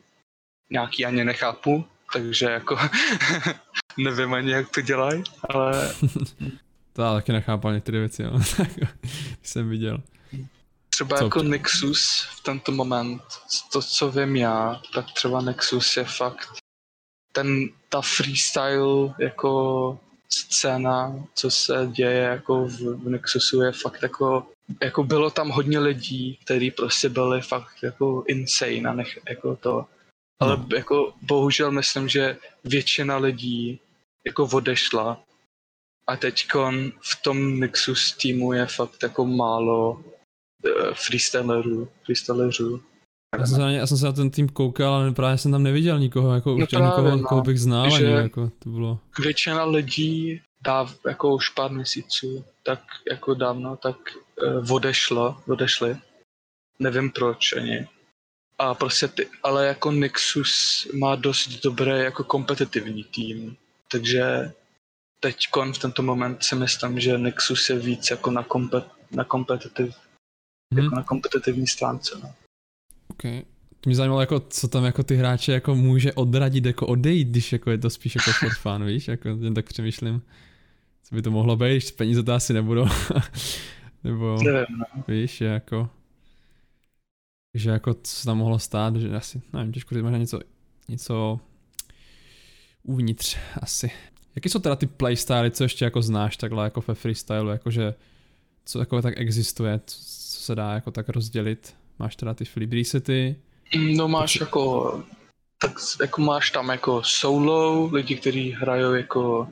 [0.70, 2.78] nějaký ani nechápu, takže jako
[3.98, 5.94] nevím ani, jak to dělají, ale...
[6.92, 8.40] to já taky nechápu některé věci, jo.
[9.42, 10.02] jsem viděl.
[10.88, 11.24] Třeba co?
[11.24, 13.22] jako Nexus v tento moment,
[13.72, 16.48] to, co vím já, tak třeba Nexus je fakt
[17.32, 20.00] ten, ta freestyle jako
[20.34, 24.46] scéna, co se děje jako v, v Nexusu je fakt jako
[24.82, 29.86] jako bylo tam hodně lidí, kteří prostě byli fakt jako insane a nech, jako to.
[30.40, 30.66] Ale no.
[30.76, 33.80] jako bohužel myslím, že většina lidí
[34.26, 35.20] jako odešla
[36.08, 36.46] a teď
[37.00, 42.82] v tom Nexus týmu je fakt jako málo uh, freestylerů, freestylerů.
[43.40, 45.62] Já jsem, se na, já jsem se na ten tým koukal, ale právě jsem tam
[45.62, 48.98] neviděl nikoho, jako no právě, nikoho, no, koho bych znal, ani, jako to bylo.
[49.18, 53.96] Většina lidí dá jako už pár měsíců, tak jako dávno, tak
[54.62, 55.96] uh, odešlo, odešli.
[56.78, 57.88] Nevím proč ani.
[58.58, 63.56] A prostě ty, ale jako Nexus má dost dobré jako kompetitivní tým,
[63.90, 64.52] takže
[65.20, 65.36] teď
[65.72, 69.94] v tento moment si myslím, že Nexus je víc jako na, kompet, na kompetitiv,
[70.72, 70.84] hmm.
[70.84, 72.18] jako na kompetitivní stránce.
[72.22, 72.34] No.
[73.14, 73.42] Okay.
[73.86, 77.70] Mě zajímalo, jako, co tam jako ty hráče jako může odradit, jako odejít, když jako
[77.70, 80.22] je to spíš jako for fun, víš, jako jen tak přemýšlím,
[81.02, 82.86] co by to mohlo být, peníze to asi nebudou.
[84.04, 85.04] Nebo, Nevím, no.
[85.08, 85.90] víš, jako,
[87.54, 90.40] že jako co se tam mohlo stát, že asi, nevím, těžko říct, možná něco,
[90.88, 91.40] něco
[92.82, 93.90] uvnitř asi.
[94.34, 97.94] Jaký jsou teda ty playstyly, co ještě jako znáš takhle jako ve freestylu, jakože
[98.64, 101.74] co jako tak existuje, co, co se dá jako tak rozdělit?
[101.98, 103.36] Máš teda ty flip resety?
[103.96, 105.04] No máš jako,
[105.58, 109.48] tak jako máš tam jako solo, lidi, kteří hrajou jako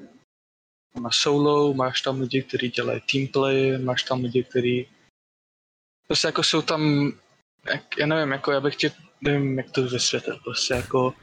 [1.03, 4.89] na solo, máš tam lidi, kteří dělají teamplay, máš tam lidi, kteří
[6.07, 7.13] prostě jako jsou tam,
[7.67, 11.15] jak, já nevím, jako já bych tě, nevím, jak to vysvětlit, prostě jako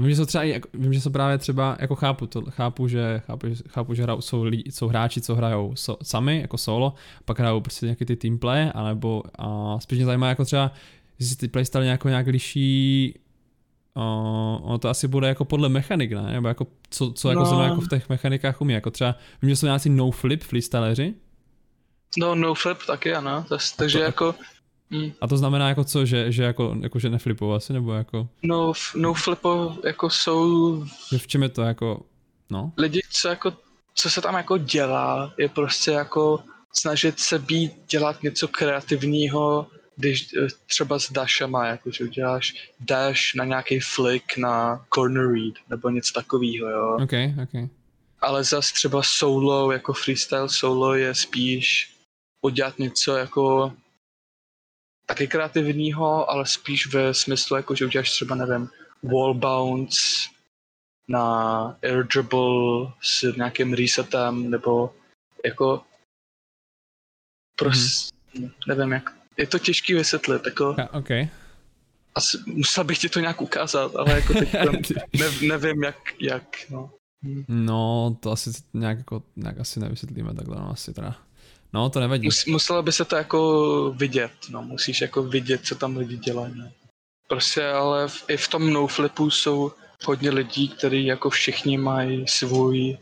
[0.00, 3.22] Vím, že jsou třeba, jako, vím, že jsou právě třeba, jako chápu to, chápu, že,
[3.26, 7.38] chápu, chápu, že hrajou, jsou, lidi, jsou hráči, co hrajou so, sami, jako solo, pak
[7.38, 10.72] hrajou prostě nějaký ty teamplay, anebo a spíš mě zajímá jako třeba,
[11.18, 13.14] jestli ty playstyle nějak, nějak liší
[13.94, 16.32] Uh, ono to asi bude jako podle mechanik, ne?
[16.32, 17.64] Nebo jako co, co jako no.
[17.64, 21.14] jako v těch mechanikách umí, jako třeba, vím, že jsou nějací no flip freestyleři?
[22.18, 23.44] No, no flip taky, ano,
[23.76, 24.34] takže to, jako...
[24.90, 25.12] Mm.
[25.20, 28.28] A to znamená jako co, že, že jako, jako že neflipou asi, nebo jako...
[28.42, 30.84] No, no flipo jako jsou...
[31.10, 32.02] Že v čem je to jako,
[32.50, 32.72] no?
[32.76, 33.52] Lidi, co jako,
[33.94, 36.40] co se tam jako dělá, je prostě jako
[36.72, 43.34] snažit se být, dělat něco kreativního, když eh, třeba s dashama, jako že uděláš dash
[43.34, 46.98] na nějaký flick na corner read, nebo něco takového, jo.
[47.02, 47.68] Okay, okay.
[48.20, 51.94] Ale zas třeba solo, jako freestyle solo je spíš
[52.42, 53.72] udělat něco jako
[55.10, 58.68] taky kreativního, ale spíš ve smyslu, jako že uděláš třeba, nevím,
[59.02, 59.98] wall bounce
[61.08, 64.94] na air dribble s nějakým resetem, nebo
[65.44, 65.82] jako
[67.58, 68.52] prostě, mm-hmm.
[68.68, 70.74] nevím jak, je to těžký vysvětlit, jako...
[70.78, 71.28] Ja, okay.
[72.14, 74.52] Asi musel bych ti to nějak ukázat, ale jako teď
[75.18, 76.90] ne, nevím jak, jak, no.
[77.24, 77.44] Hm.
[77.48, 81.29] No, to asi nějak jako, nějak asi nevysvětlíme takhle, no asi teda.
[81.72, 82.26] No, to nevadí.
[82.26, 86.54] Mus, muselo by se to jako vidět, no, musíš jako vidět, co tam lidi dělají,
[86.56, 86.72] no.
[87.28, 89.72] Prostě ale v, i v tom noflipu jsou
[90.04, 92.98] hodně lidí, kteří jako všichni mají svůj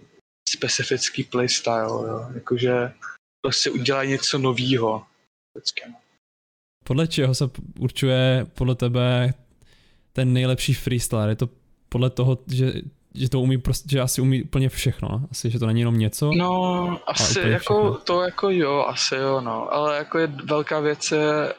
[0.49, 2.27] specifický playstyle, jo.
[2.35, 2.93] Jakože
[3.41, 5.05] prostě udělají něco novýho.
[5.89, 5.95] No.
[6.85, 9.35] Podle čeho se určuje podle tebe
[10.13, 11.29] ten nejlepší freestyle?
[11.29, 11.49] Je to
[11.89, 12.73] podle toho, že,
[13.15, 15.29] že to umí prostě, že asi umí úplně všechno, no?
[15.31, 16.31] asi, že to není jenom něco?
[16.33, 17.99] No, asi jako, všechno.
[18.05, 21.55] to jako jo, asi jo, no, ale jako je velká věc je,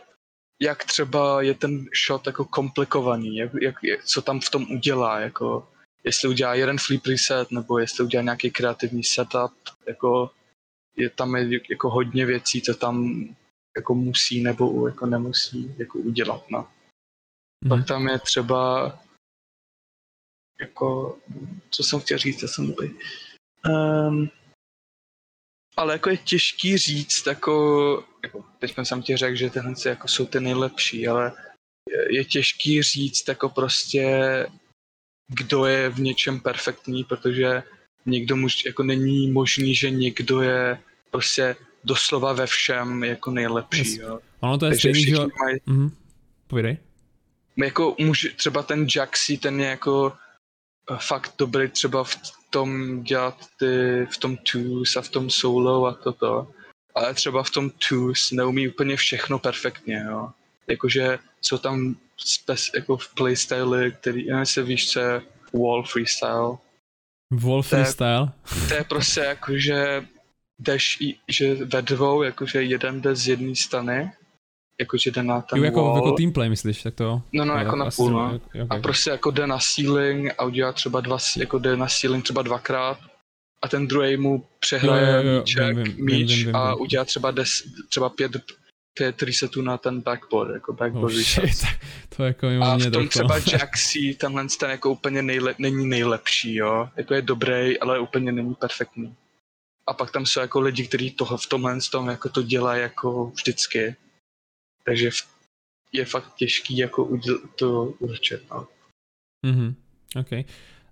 [0.62, 5.68] jak třeba je ten shot jako komplikovaný, jak, jak, co tam v tom udělá, jako
[6.04, 9.54] jestli udělá jeden flip reset, nebo jestli udělá nějaký kreativní setup,
[9.88, 10.32] jako
[10.96, 13.26] je tam je, jako hodně věcí, co tam
[13.78, 16.68] jako musí nebo jako nemusí jako udělat, no.
[17.66, 17.70] Mhm.
[17.70, 18.94] Pak tam je třeba
[20.62, 21.18] jako,
[21.70, 22.74] co jsem chtěl říct, já jsem.
[23.70, 24.30] Um,
[25.78, 30.26] ale jako je těžký říct, jako, jako teď jsem ti řekl, že tyhle jako jsou
[30.26, 31.32] ty nejlepší, ale
[31.90, 34.48] je, je těžký říct jako prostě,
[35.28, 37.64] kdo je v něčem perfektní, protože
[38.06, 40.80] někdo muž, jako není možný, že někdo je
[41.12, 43.80] prostě doslova ve všem jako nejlepší.
[43.80, 43.98] Yes.
[43.98, 44.20] Jo.
[44.40, 45.96] Ono to je Takže stejný, že mají Mhm.
[46.48, 46.78] Povídej.
[47.58, 50.14] jako muž, třeba ten Jaxi, ten je jako
[50.98, 52.16] fakt dobrý třeba v
[52.50, 56.52] tom dělat ty, v tom twos a v tom solo a toto.
[56.96, 60.30] Ale třeba v tom twos neumí úplně všechno perfektně, jo.
[60.68, 65.22] Jakože jsou tam spes, jako v playstyle, který, já nevím, jestli víš, co je
[65.54, 66.58] wall freestyle.
[67.32, 68.32] Wall To je- freestyle.
[68.70, 70.08] To je prostě jako, že
[70.60, 70.98] jdeš,
[71.28, 74.12] že ve dvou, jakože jeden jde z jedné strany,
[74.80, 75.96] jakože jde na ten Jo, jako, wall.
[75.96, 77.22] jako teamplay myslíš, tak to.
[77.34, 78.40] No, no, Jo, jako na půl, no.
[78.70, 82.42] A prostě jako jde na ceiling a udělá třeba dva, jako jde na ceiling třeba
[82.42, 83.00] dvakrát
[83.62, 86.74] a ten druhý mu přehraje Jo, jo, jo, míček, vím, vím, míč vím, vím, a
[86.74, 86.82] vím.
[86.82, 87.50] udělá třeba, des,
[87.90, 88.32] třeba pět,
[88.98, 91.46] pět resetů na ten backboard, jako backboard Oh, reset.
[91.46, 91.66] shit,
[92.18, 93.08] to jako A v tom trochu.
[93.08, 96.90] třeba Jaxi, tenhle ten jako úplně nejle, není nejlepší, jo.
[96.98, 99.16] Jako je dobrý, ale úplně není perfektní.
[99.88, 103.26] A pak tam jsou jako lidi, kteří toho v tomhle tom jako to dělají jako
[103.26, 103.96] vždycky.
[104.86, 105.10] Takže
[105.92, 108.68] je fakt těžký jako uděl, to určit, no.
[109.46, 109.76] Mhm,
[110.20, 110.46] OK.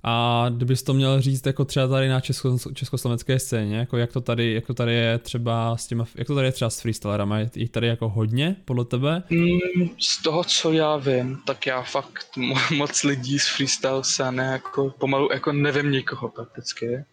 [0.03, 4.21] A kdybys to měl říct jako třeba tady na česko, československé scéně, jako jak to
[4.21, 7.39] tady, jak to tady je třeba s těma, jak to tady je třeba s freestylerama,
[7.39, 9.23] je jich tady jako hodně podle tebe?
[9.29, 14.43] Mm, z toho, co já vím, tak já fakt mo- moc lidí z freestyle scény
[14.43, 17.03] jako pomalu jako nevím nikoho prakticky.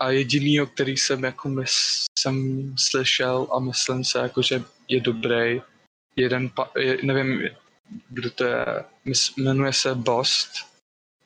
[0.00, 5.60] A jedinýho, který jsem jako mys, jsem slyšel a myslím se jako, že je dobrý,
[6.16, 7.48] jeden, pa, je, nevím,
[8.08, 8.64] kdo to je,
[9.04, 10.52] mys, jmenuje se Bost.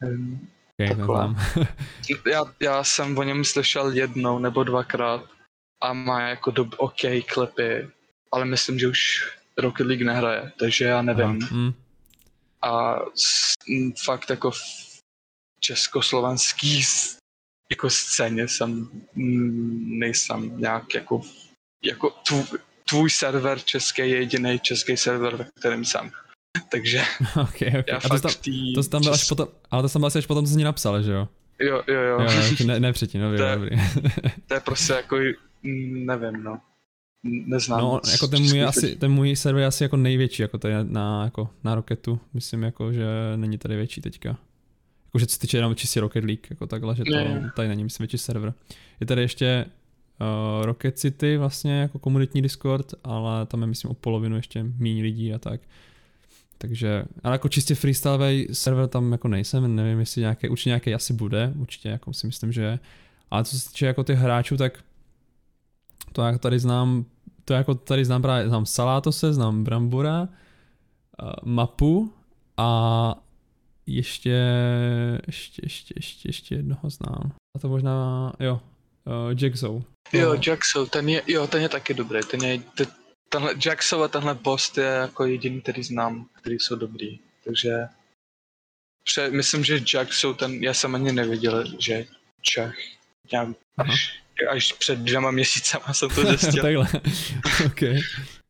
[0.01, 0.49] Nevím,
[0.81, 1.37] Okay, neznám.
[2.27, 5.25] já, já jsem o něm slyšel jednou nebo dvakrát
[5.81, 7.01] a má jako dob, OK
[7.35, 7.89] klipy,
[8.33, 8.99] ale myslím, že už
[9.59, 11.39] Rocket League nehraje, takže já nevím.
[11.43, 11.73] Aha, mm,
[12.63, 14.61] A s, m, fakt jako v
[15.61, 16.83] československý
[17.71, 18.89] jako scéně jsem
[19.99, 21.21] nejsem nějak jako,
[21.85, 22.45] jako tvůj,
[22.89, 26.11] tvůj server český je jediný český server, ve kterém jsem.
[26.71, 27.03] Takže
[27.43, 27.61] OK, OK.
[27.89, 29.89] já A to fakt jsi tam, tý to jsi tam byl až potom, ale to
[29.89, 31.29] jsem byl asi až potom, co jsi napsal, že jo?
[31.61, 32.21] Jo, jo, jo.
[32.21, 33.71] Jo, ne, ne předtím, no, To je- dobrý.
[34.47, 35.17] To je prostě jako,
[35.63, 36.61] nevím, no.
[37.25, 37.81] Neznám.
[37.81, 41.25] No, jako ten můj, asi, ten můj server je asi jako největší, jako tady na,
[41.25, 42.21] jako na Rocketu.
[42.35, 43.05] Myslím jako, že
[43.37, 44.29] není tady větší teďka.
[45.07, 47.53] Jako, že co se týče jenom čistě Rocket League, jako takhle, že to Ne.
[47.57, 48.55] tady není, myslím, větší server.
[49.01, 49.65] Je tady ještě
[50.21, 55.03] uh, Rocket City vlastně jako komunitní Discord, ale tam je myslím o polovinu ještě méně
[55.03, 55.61] lidí a tak.
[56.59, 61.13] Takže, ale jako čistě freestyleový server tam jako nejsem, nevím jestli nějaký, určitě nějaký asi
[61.13, 62.79] bude, určitě jako si myslím, že je.
[63.31, 64.85] Ale co se týče jako těch hráčů, tak
[66.13, 67.05] to jak tady znám,
[67.45, 70.29] to jako tady znám právě, znám Salátose, znám Brambora, uh,
[71.45, 72.13] Mapu
[72.57, 73.15] a
[73.87, 74.49] ještě,
[75.27, 77.33] ještě, ještě, ještě, ještě jednoho znám.
[77.57, 78.61] A to možná, jo,
[79.07, 79.83] uh, Jackzow.
[80.13, 80.41] Jo, No.
[80.47, 82.21] Jackson, ten je, jo, ten je taky dobrý.
[82.31, 82.87] Ten je, te,
[83.29, 87.19] tenhle Jackson a tenhle Bost je jako jediný, který znám, který jsou dobrý.
[87.45, 87.71] Takže
[89.05, 92.07] pře, myslím, že Jackson, ten, já jsem ani nevěděl, že
[92.43, 92.75] Čech.
[93.35, 93.49] Aha.
[93.79, 96.63] až, až před dvěma měsícema jsem to zjistil.
[96.63, 96.87] Takhle,
[97.67, 97.81] ok.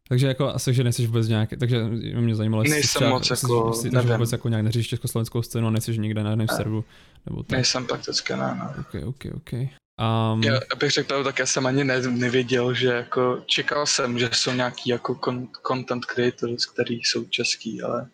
[0.09, 3.31] Takže jako asi, že nejsi vůbec nějak, takže mě zajímalo, jestli Nejsem jsi třeba, moc
[3.31, 4.12] jako, jestli, nevím.
[4.12, 6.85] vůbec jako nějak neříš československou scénu a nejsi někde na jednom serveru,
[7.27, 7.51] nebo tak.
[7.51, 8.75] Nejsem prakticky, ne, ne.
[8.81, 9.53] Ok, ok, ok.
[10.01, 14.31] Um, Já, abych řekl tak já jsem ani ne, nevěděl, že jako, čekal jsem, že
[14.33, 18.09] jsou nějaký jako con, content creators, který jsou český, ale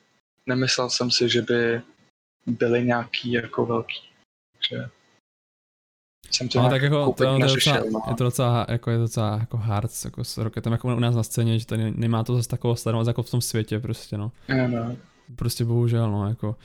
[0.47, 1.83] nemyslel jsem si, že by
[2.47, 4.01] byli nějaký jako velký.
[4.53, 4.91] Takže
[6.31, 8.03] jsem to No, tak jako, to, to je, docela, no.
[8.09, 11.15] je to docela, jako je to docela jako hard, jako s Rocketem, jako u nás
[11.15, 14.33] na scéně, že tady nemá to zase takovou sledovanost jako v tom světě prostě, no.
[14.49, 14.97] Jo, no.
[15.37, 16.57] Prostě bohužel, no, jako.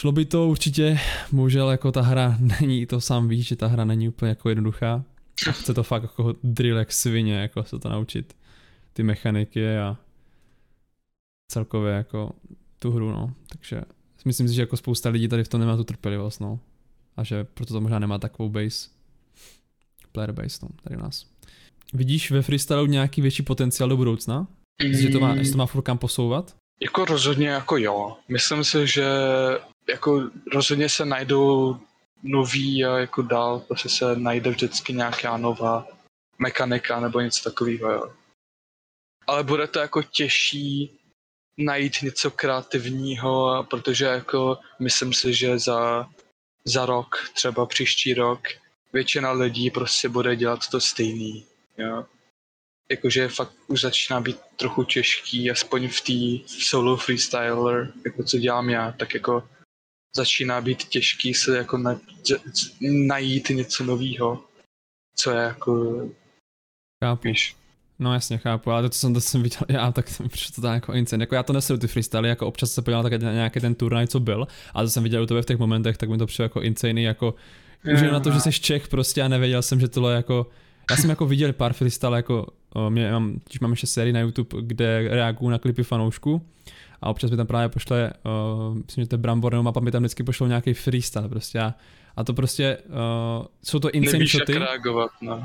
[0.00, 0.98] Šlo by to určitě,
[1.32, 5.04] bohužel jako ta hra není, to sám víš, že ta hra není úplně jako jednoduchá.
[5.50, 8.36] Chce to fakt jako drill jak svině, jako se to naučit.
[8.92, 9.96] Ty mechaniky a
[11.52, 12.32] celkově jako
[12.78, 13.34] tu hru, no.
[13.48, 13.82] Takže
[14.24, 16.60] myslím si, že jako spousta lidí tady v tom nemá tu trpělivost, no.
[17.16, 18.88] A že proto to možná nemá takovou base.
[20.12, 21.26] Player base, no, tady nás.
[21.92, 24.46] Vidíš ve freestyle nějaký větší potenciál do budoucna?
[25.00, 26.56] Že to má, že to má furt kam posouvat?
[26.82, 28.16] Jako rozhodně jako jo.
[28.28, 29.06] Myslím si, že
[29.88, 31.76] jako rozhodně se najdou
[32.22, 35.86] nový a jako dál prostě se najde vždycky nějaká nová
[36.38, 38.12] mechanika nebo něco takového, jo.
[39.26, 40.98] Ale bude to jako těžší
[41.58, 46.08] najít něco kreativního, protože jako myslím si, že za,
[46.64, 48.40] za rok, třeba příští rok,
[48.92, 51.44] většina lidí prostě bude dělat to stejný,
[51.78, 52.06] jo.
[52.90, 58.70] Jakože fakt už začíná být trochu těžký, aspoň v té solo freestyler, jako co dělám
[58.70, 59.48] já, tak jako
[60.16, 62.00] začíná být těžký se jako na,
[63.06, 64.44] najít něco nového,
[65.16, 66.02] co je jako...
[67.04, 67.28] Chápu.
[67.28, 67.56] Víš,
[67.98, 70.66] No jasně, chápu, ale to, co jsem, to jsem viděl já, tak jsem přišel to
[70.66, 71.22] jako insane.
[71.22, 74.06] Jako já to nesedu ty freestyle, jako občas se podíval také na nějaký ten turnaj,
[74.06, 76.42] co byl, ale to jsem viděl u tebe v těch momentech, tak mi to přišlo
[76.42, 77.34] jako insane, jako
[77.94, 80.46] už na to, že jsi Čech prostě a nevěděl jsem, že tohle jako,
[80.90, 82.46] já jsem jako viděl pár freestyle, jako
[82.88, 86.42] mě, mám, když mám ještě sérii na YouTube, kde reaguju na klipy fanoušků
[87.04, 88.12] a občas mi tam právě pošle,
[88.68, 91.60] uh, myslím, že to je Brambor, nebo mapa mi tam vždycky pošlo nějaký freestyle prostě
[91.60, 91.74] a,
[92.16, 94.52] a to prostě, uh, jsou to insane Nevíš, shoty.
[94.52, 95.42] jak reagovat, no.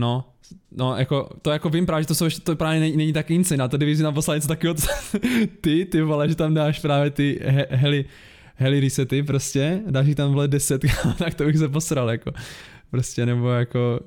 [0.00, 0.24] No,
[0.72, 3.64] no, jako, to jako vím právě, že to, jsou, to právě není, není tak insane,
[3.64, 4.76] a to divizi nám poslali něco takového,
[5.60, 8.04] ty, ty vole, že tam dáš právě ty he, heli,
[8.54, 10.82] heli resety prostě, dáš jich tam vole 10,
[11.18, 12.32] tak to bych se posral, jako,
[12.90, 14.00] prostě, nebo jako,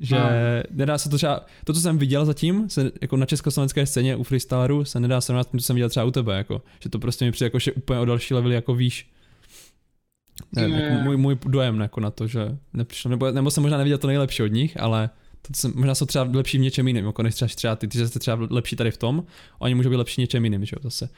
[0.00, 0.26] že no.
[0.70, 4.22] nedá se to třeba, to, co jsem viděl zatím, se, jako na československé scéně u
[4.22, 6.98] freestyleru, se nedá srovnat s tím, co jsem viděl třeba u tebe, jako, že to
[6.98, 9.10] prostě mi přijde jako, že úplně o další levely jako víš,
[10.52, 13.98] nevím, jako můj, můj dojem jako na to, že nepřišlo, nebo, nebo jsem možná neviděl
[13.98, 15.10] to nejlepší od nich, ale
[15.42, 18.06] to jsem, možná jsou třeba lepší v něčem jiném, jako než třeba, třeba ty, ty
[18.06, 19.24] jste třeba lepší tady v tom,
[19.58, 21.08] oni můžou být lepší v něčem jiném, že jo, zase.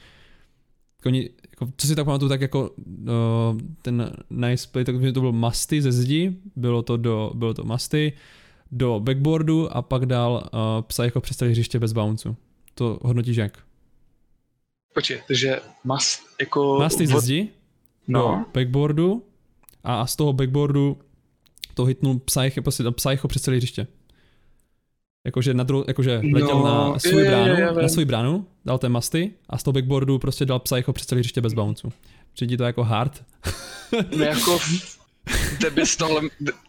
[0.97, 5.19] Jako, oni, jako, co si tak pamatuju, tak jako uh, ten nice play, tak to
[5.19, 8.13] bylo masty ze zdi, bylo to, do, bylo to masty,
[8.73, 12.35] do backboardu a pak dal uh, psa jako přes hřiště bez bouncu.
[12.75, 13.57] To hodnotíš jak?
[14.93, 16.79] Počkej, takže mast, jako...
[16.79, 17.49] Masty ze zdi,
[18.07, 18.19] no.
[18.19, 19.23] do backboardu
[19.83, 20.97] a z toho backboardu
[21.73, 23.87] to hitnul psajch, prostě psajcho přes celé hřiště.
[25.25, 28.47] Jakože, na druhou, jakože letěl no, na svůj bránu, je, je, je, na svůj bránu,
[28.65, 31.91] dal té masty a z toho backboardu prostě dal psycho přes celé hřiště bez bouncu.
[32.33, 33.23] Přijde to jako hard?
[34.17, 34.59] No jako,
[35.69, 36.21] bys tohle,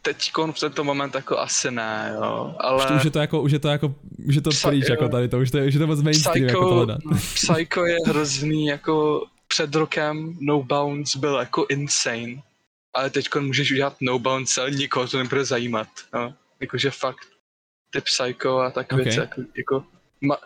[0.02, 2.84] teď v tento moment jako asi ne, jo, ale...
[2.84, 3.94] Už, už je to jako, už je to jako,
[4.26, 6.46] už je to Psy, pryč jako tady to, už, to, už je to moc mainstream
[6.46, 6.98] Psycho, jako tohle
[7.34, 12.42] Psycho je hrozný, jako před rokem No Bounce byl jako insane,
[12.94, 16.32] ale teď můžeš udělat No Bounce, ale nikoho to nebude zajímat, jo.
[16.60, 17.26] Jakože fakt
[17.90, 19.04] ty Psycho a tak okay.
[19.04, 19.84] věci, jako, jako
[20.20, 20.36] ma,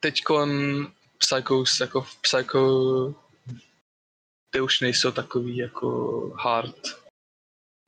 [0.00, 0.50] teďkon
[1.18, 3.14] Psychos, jako Psycho
[4.52, 5.88] ty už nejsou takový jako
[6.38, 6.76] hard,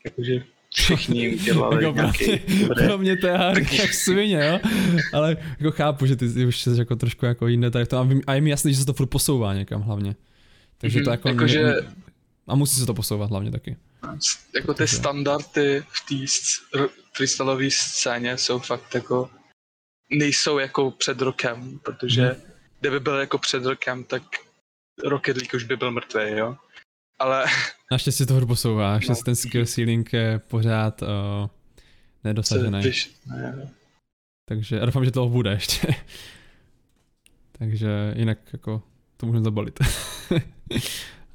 [0.04, 0.44] jakože
[0.74, 2.38] všichni dělali jako nějaký...
[2.74, 4.70] Pro mě to je hard jak svině, jo?
[5.12, 8.34] Ale jako chápu, že ty už jsi jako trošku jako jiné tady to a, a
[8.34, 10.16] je mi jasný, že se to furt posouvá někam hlavně.
[10.78, 11.28] Takže to mhm, jako...
[11.28, 11.74] jako že...
[12.46, 13.76] A musí se to posouvat hlavně taky.
[14.54, 16.32] Jako ty standardy v té
[17.16, 19.30] freestyleové scéně jsou fakt jako
[20.10, 22.42] nejsou jako před rokem, protože hmm.
[22.80, 24.22] kdyby byl jako před rokem, tak
[25.04, 26.56] Rocket League už by byl mrtvý, jo.
[27.18, 27.44] Ale...
[27.90, 29.24] Naštěstí to posouvá, naštěstí no.
[29.24, 31.08] ten skill ceiling je pořád uh,
[32.24, 32.82] nedosažený.
[33.26, 33.70] Ne.
[34.48, 35.86] Takže já doufám, že toho bude ještě.
[37.58, 38.82] Takže jinak jako
[39.16, 39.78] to můžeme zabalit.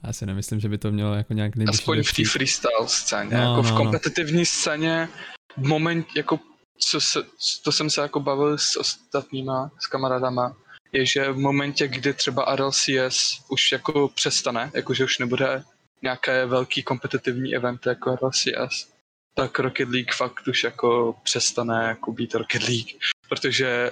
[0.04, 1.82] Já si nemyslím, že by to mělo jako nějak nejbližší.
[1.82, 3.78] Aspoň v té freestyle scéně, no, jako v no, no.
[3.78, 4.46] kompetitivní no.
[4.46, 5.10] scéně
[5.58, 6.40] v moment, jako
[6.78, 7.20] co se,
[7.64, 10.56] to jsem se jako bavil s ostatníma, s kamarádama,
[10.92, 15.64] je, že v momentě, kdy třeba RLCS už jako přestane, jakože už nebude
[16.02, 18.94] nějaké velký kompetitivní eventy jako RLCS,
[19.34, 22.90] tak Rocket League fakt už jako přestane jako být Rocket League,
[23.30, 23.92] protože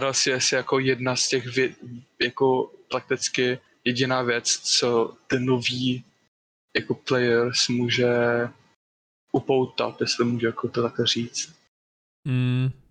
[0.00, 1.74] RLCS je jako jedna z těch vě,
[2.22, 6.04] jako prakticky jediná věc, co ten nový
[6.76, 8.08] jako players může
[9.32, 11.54] upoutat, jestli můžu jako to takhle říct.
[12.28, 12.81] Mm.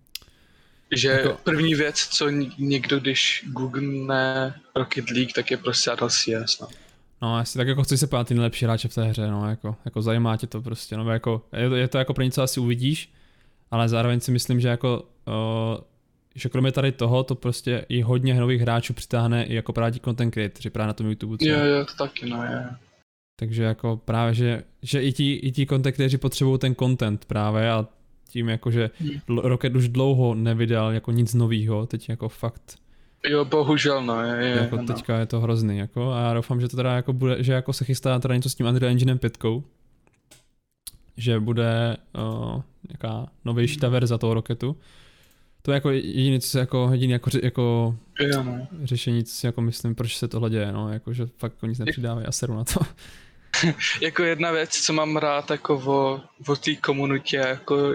[0.96, 1.38] Že jako...
[1.44, 2.28] první věc, co
[2.58, 6.68] někdo, když google Rocket League, tak je prostě RLCS, no.
[7.22, 9.76] No, asi tak jako chci se pát ty nejlepší hráče v té hře, no, jako,
[9.84, 12.60] jako zajímá tě to prostě, no, jako, je to, je to jako pro něco asi
[12.60, 13.12] uvidíš,
[13.70, 15.80] ale zároveň si myslím, že jako, uh,
[16.34, 20.34] že kromě tady toho, to prostě i hodně nových hráčů přitáhne i jako právě content
[20.34, 21.36] creator, právě na tom YouTube.
[21.40, 22.68] Jo, jo, to taky, no, je.
[23.40, 27.86] Takže jako právě, že, že i ti, i ti kontaktéři potřebují ten content právě a
[28.32, 29.38] tím jako, že hmm.
[29.38, 32.82] Rocket už dlouho nevydal jako nic novýho, teď jako fakt
[33.28, 34.22] Jo, bohužel, no.
[34.22, 34.86] Je, je, jako no.
[34.86, 37.72] teďka je to hrozný, jako, a já doufám, že to teda jako bude, že jako
[37.72, 39.38] se chystá teda něco s tím Unreal Enginem 5,
[41.16, 44.76] že bude uh, nějaká novější ta verze toho Rocketu.
[45.62, 48.66] To je jako jediný, co se jako, jediný jako, jako jo, no.
[48.82, 52.26] řešení, co si jako myslím, proč se tohle děje, no, jako, že fakt nic nepřidávají
[52.26, 52.80] a seru na to.
[54.00, 57.92] jako jedna věc, co mám rád jako o, o té komunitě, jako,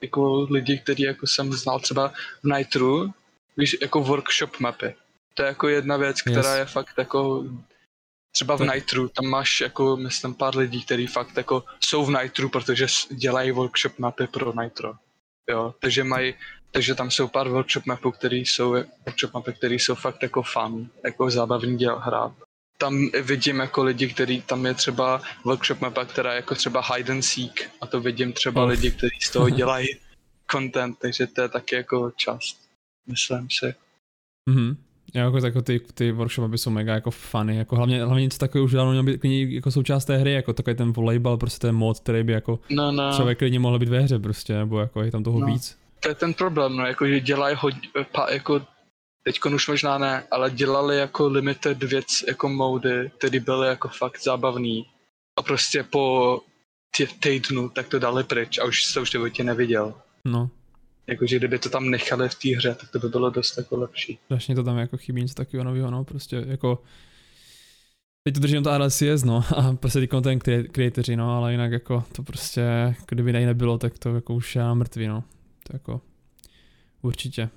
[0.00, 2.12] jako lidi, kteří jako jsem znal třeba
[2.42, 3.12] v Nitru,
[3.56, 4.94] víš, jako workshop mapy.
[5.34, 6.58] To je jako jedna věc, která yes.
[6.58, 7.44] je fakt jako
[8.32, 12.48] třeba v Nitru, tam máš jako, myslím, pár lidí, kteří fakt jako jsou v Nitru,
[12.48, 14.94] protože dělají workshop mapy pro Nitro.
[15.50, 16.34] Jo, takže mají,
[16.70, 18.70] takže tam jsou pár workshop mapů, které jsou,
[19.06, 22.32] workshop mapy, které jsou fakt jako fun, jako zábavný děl hrát.
[22.78, 27.12] Tam vidím jako lidi, který, tam je třeba workshop mapa, která je jako třeba hide
[27.12, 28.68] and seek a to vidím třeba oh.
[28.68, 29.86] lidi, kteří z toho dělají
[30.50, 32.66] content, takže to je taky jako část
[33.06, 33.74] myslím si.
[34.50, 34.76] Mhm.
[35.14, 38.64] Já jako, jako ty, ty workshopy jsou mega jako funny, jako hlavně, hlavně něco takového
[38.64, 42.00] už dávno měl být jako součást té hry, jako takový ten volejbal, prostě ten mod,
[42.00, 43.12] který by jako no, no.
[43.16, 45.46] člověk klidně mohl být ve hře prostě, nebo jako je tam toho no.
[45.46, 45.78] víc.
[46.00, 47.88] To je ten problém, no, jako že dělají hodně,
[48.30, 48.60] jako
[49.26, 54.22] teď už možná ne, ale dělali jako limited věc, jako mody, které byly jako fakt
[54.22, 54.86] zábavný.
[55.38, 56.40] A prostě po
[57.20, 59.94] týdnu tak to dali pryč a už se už v životě neviděl.
[60.24, 60.50] No.
[61.06, 64.18] Jakože kdyby to tam nechali v té hře, tak to by bylo dost jako lepší.
[64.24, 66.82] Strašně to tam jako chybí něco takového nového, no, prostě jako
[68.24, 72.04] Teď to držím to RLCS, no, a prostě ty content creatoři, no, ale jinak jako
[72.12, 75.24] to prostě, kdyby nej nebylo, tak to jako už je mrtvý, no.
[75.66, 76.00] To jako
[77.02, 77.48] určitě.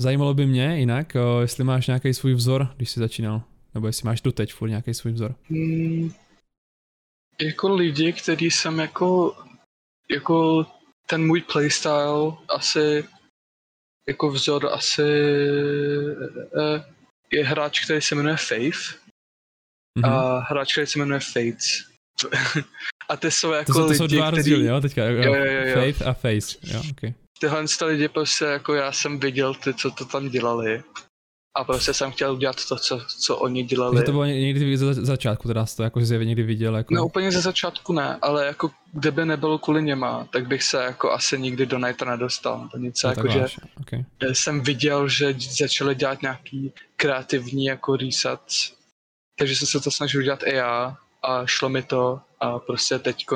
[0.00, 3.42] Zajímalo by mě jinak, o, jestli máš nějaký svůj vzor, když jsi začínal,
[3.74, 5.34] nebo jestli máš doteď furt nějaký svůj vzor.
[5.50, 6.12] Hmm,
[7.40, 9.36] jako lidi, kteří jsem jako,
[10.10, 10.66] jako
[11.06, 13.04] ten můj playstyle asi
[14.08, 15.02] jako vzor asi
[16.58, 16.84] eh,
[17.32, 19.00] je hráč, který se jmenuje Faith
[19.98, 20.04] mm-hmm.
[20.04, 21.90] a hráč, který se jmenuje Fates.
[23.08, 25.34] a ty jsou jako to jsou, to lidi, jsou dva rozdíly, jo, teďka, jo, jo,
[25.34, 25.74] jo, jo.
[25.74, 27.14] Faith a Face, jo, okay.
[27.40, 30.82] Tyhle lidi prostě jako já jsem viděl ty, co to tam dělali
[31.56, 33.94] a prostě jsem chtěl udělat to, co, co oni dělali.
[33.94, 36.76] Takže to bylo někdy ze začátku, teda jsi to jako zjevně někdy viděl?
[36.76, 36.94] Jako...
[36.94, 41.12] No úplně ze začátku ne, ale jako kdyby nebylo kvůli něma, tak bych se jako
[41.12, 42.68] asi nikdy do Nighta nedostal.
[42.72, 43.46] To něco no, jako, že
[43.80, 44.04] okay.
[44.32, 48.40] jsem viděl, že začali dělat nějaký kreativní jako reset,
[49.38, 53.26] takže jsem se to snažil dělat i já a šlo mi to a prostě teď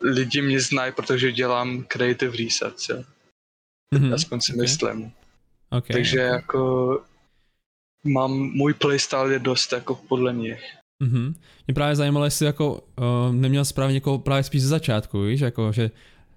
[0.00, 3.04] lidi mě znají, protože dělám creative reset, jo.
[3.94, 4.14] Mm-hmm.
[4.14, 4.62] Aspoň si okay.
[4.62, 5.12] myslím.
[5.70, 6.32] Okay, Takže okay.
[6.32, 7.02] jako
[8.04, 10.58] mám, můj playstyle je dost jako podle mě.
[11.02, 11.34] Mhm.
[11.66, 15.72] Mě právě zajímalo, jestli jako uh, neměl správně někoho právě spíš ze začátku, víš, jako
[15.72, 15.90] že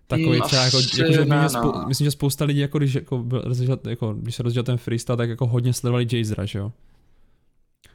[0.08, 1.86] takový mm, třeba jako, jako že ne, spou- no.
[1.88, 5.30] myslím, že spousta lidí jako když, jako, rozděl, jako, když se rozdělal ten freestyle, tak
[5.30, 6.72] jako hodně sledovali Jazera, že jo?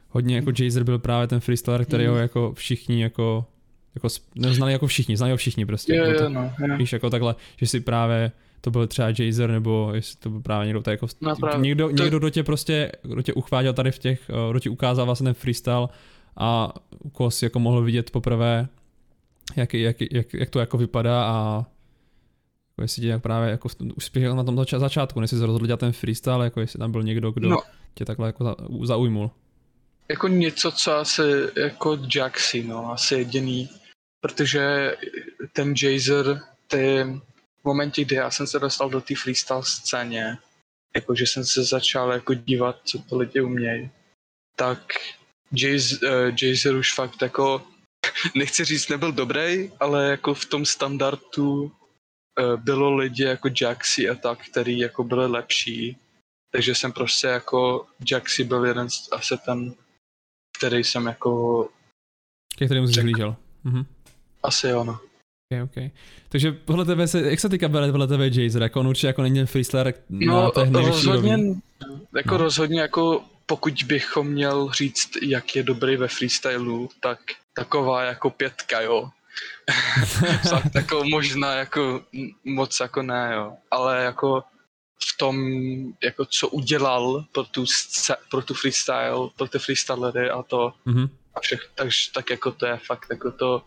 [0.09, 2.09] Hodně jako Jazer byl právě ten freestyler, který mm.
[2.09, 3.45] ho jako všichni jako
[3.95, 5.93] jako neznali jako všichni, znali ho všichni prostě.
[5.93, 6.77] Je, jako je, no, je.
[6.77, 8.31] Víš, jako takhle, že si právě
[8.65, 11.61] to byl třeba Jazer, nebo jestli to byl právě někdo, tak jako, no, právě.
[11.61, 12.03] někdo, to...
[12.03, 15.23] někdo, kdo tě prostě, kdo tě uchváděl tady v těch, eh, kdo ti ukázal vlastně
[15.23, 15.87] ten freestyle
[16.37, 16.73] a
[17.11, 18.67] koho si jako mohl vidět poprvé,
[19.55, 21.65] jak, jak, jak, jak to jako vypadá a
[22.71, 25.79] jako jestli tě jak právě jako uspěl na tom zač- začátku, než jsi rozhodl dělat
[25.79, 27.57] ten freestyle, jako jestli tam byl někdo, kdo no.
[27.93, 29.31] tě takhle jako zaujmul.
[30.09, 31.21] Jako něco, co asi
[31.57, 33.69] jako Jaxi, no, asi jediný,
[34.25, 34.95] protože
[35.53, 37.03] ten Jazer, ty
[37.61, 40.37] v momentě, kdy já jsem se dostal do té freestyle scéně,
[40.95, 43.89] jakože jsem se začal jako dívat, co to lidi umějí,
[44.55, 44.93] tak
[46.41, 47.67] Jazer uh, už fakt jako,
[48.35, 51.71] nechci říct, nebyl dobrý, ale jako v tom standardu uh,
[52.57, 55.97] bylo lidi jako Jaxi a tak, který jako byli lepší.
[56.51, 59.73] Takže jsem prostě jako, Jaxi byl jeden z, asi ten,
[60.57, 61.69] který jsem jako...
[62.57, 63.35] Ke kterému jsi zhlížel.
[63.63, 63.94] Mhm.
[64.45, 64.99] Asi jo, no.
[65.51, 65.91] Okay, okay.
[66.29, 69.21] Takže podle tebe se, jak se teďka bere podle tebe Jazer, jako on určitě jako
[69.21, 71.37] není ten freestyler no, na té rozhodně,
[72.15, 72.37] jako no.
[72.37, 77.19] rozhodně jako pokud bychom měl říct, jak je dobrý ve freestylu, tak
[77.53, 79.09] taková jako pětka, jo.
[80.49, 82.01] Fakt jako možná jako
[82.43, 83.53] moc jako ne, jo.
[83.71, 84.43] Ale jako
[85.13, 85.37] v tom,
[86.03, 87.65] jako co udělal pro tu,
[88.31, 91.09] pro tu freestyle, pro ty freestylery a to mm-hmm.
[91.35, 93.63] a všech, takže tak jako to je fakt jako to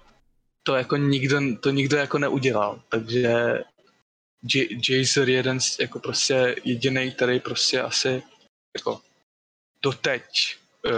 [0.63, 3.59] to jako nikdo, to nikdo jako neudělal, takže
[4.89, 8.23] Jazer jeden z, jako prostě jediný, který prostě asi
[8.77, 9.01] jako
[9.83, 10.25] doteď
[10.87, 10.93] uh,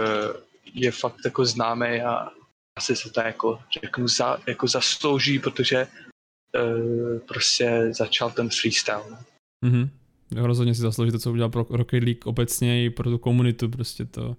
[0.73, 2.29] je fakt jako známý a
[2.77, 9.17] asi se to jako, řeknu, za, jako zaslouží, protože uh, prostě začal ten freestyle.
[9.65, 9.89] Mm-hmm.
[10.35, 14.05] Rozhodně si zaslouží to, co udělal pro Rocket League obecně i pro tu komunitu, prostě
[14.05, 14.37] to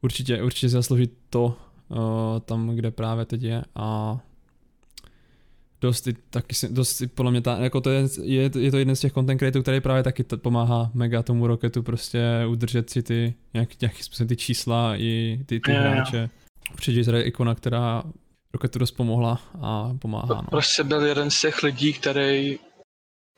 [0.00, 1.56] určitě, určitě si zaslouží to
[2.44, 4.18] tam, kde právě teď je a
[5.80, 9.00] dost, taky si, dost podle mě ta, jako to je, je, je, to jeden z
[9.00, 13.34] těch content creatorů, který právě taky t- pomáhá mega tomu Rocketu prostě udržet si ty
[13.54, 16.30] nějaký, nějaký způsob ty čísla i ty, ty hráče.
[16.72, 18.02] Určitě je ikona, která
[18.52, 20.34] Rocketu dost pomohla a pomáhá.
[20.34, 20.42] No.
[20.50, 22.58] Prostě byl jeden z těch lidí, který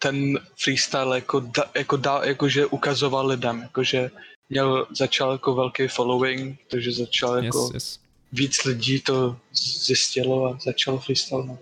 [0.03, 4.11] ten freestyle jako, da, jako, da, jakože ukazoval lidem, jakože
[4.49, 8.01] měl, začal jako velký following, takže začal jako yes, yes.
[8.33, 9.41] Víc lidí to
[9.87, 11.59] zjistilo a začalo freestyle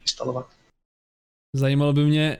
[0.00, 0.50] instalovat.
[1.56, 2.38] Zajímalo by mě,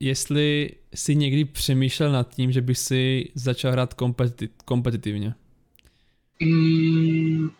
[0.00, 5.34] jestli si někdy přemýšlel nad tím, že bych si začal hrát kompeti- kompetitivně.
[6.40, 7.50] Mm,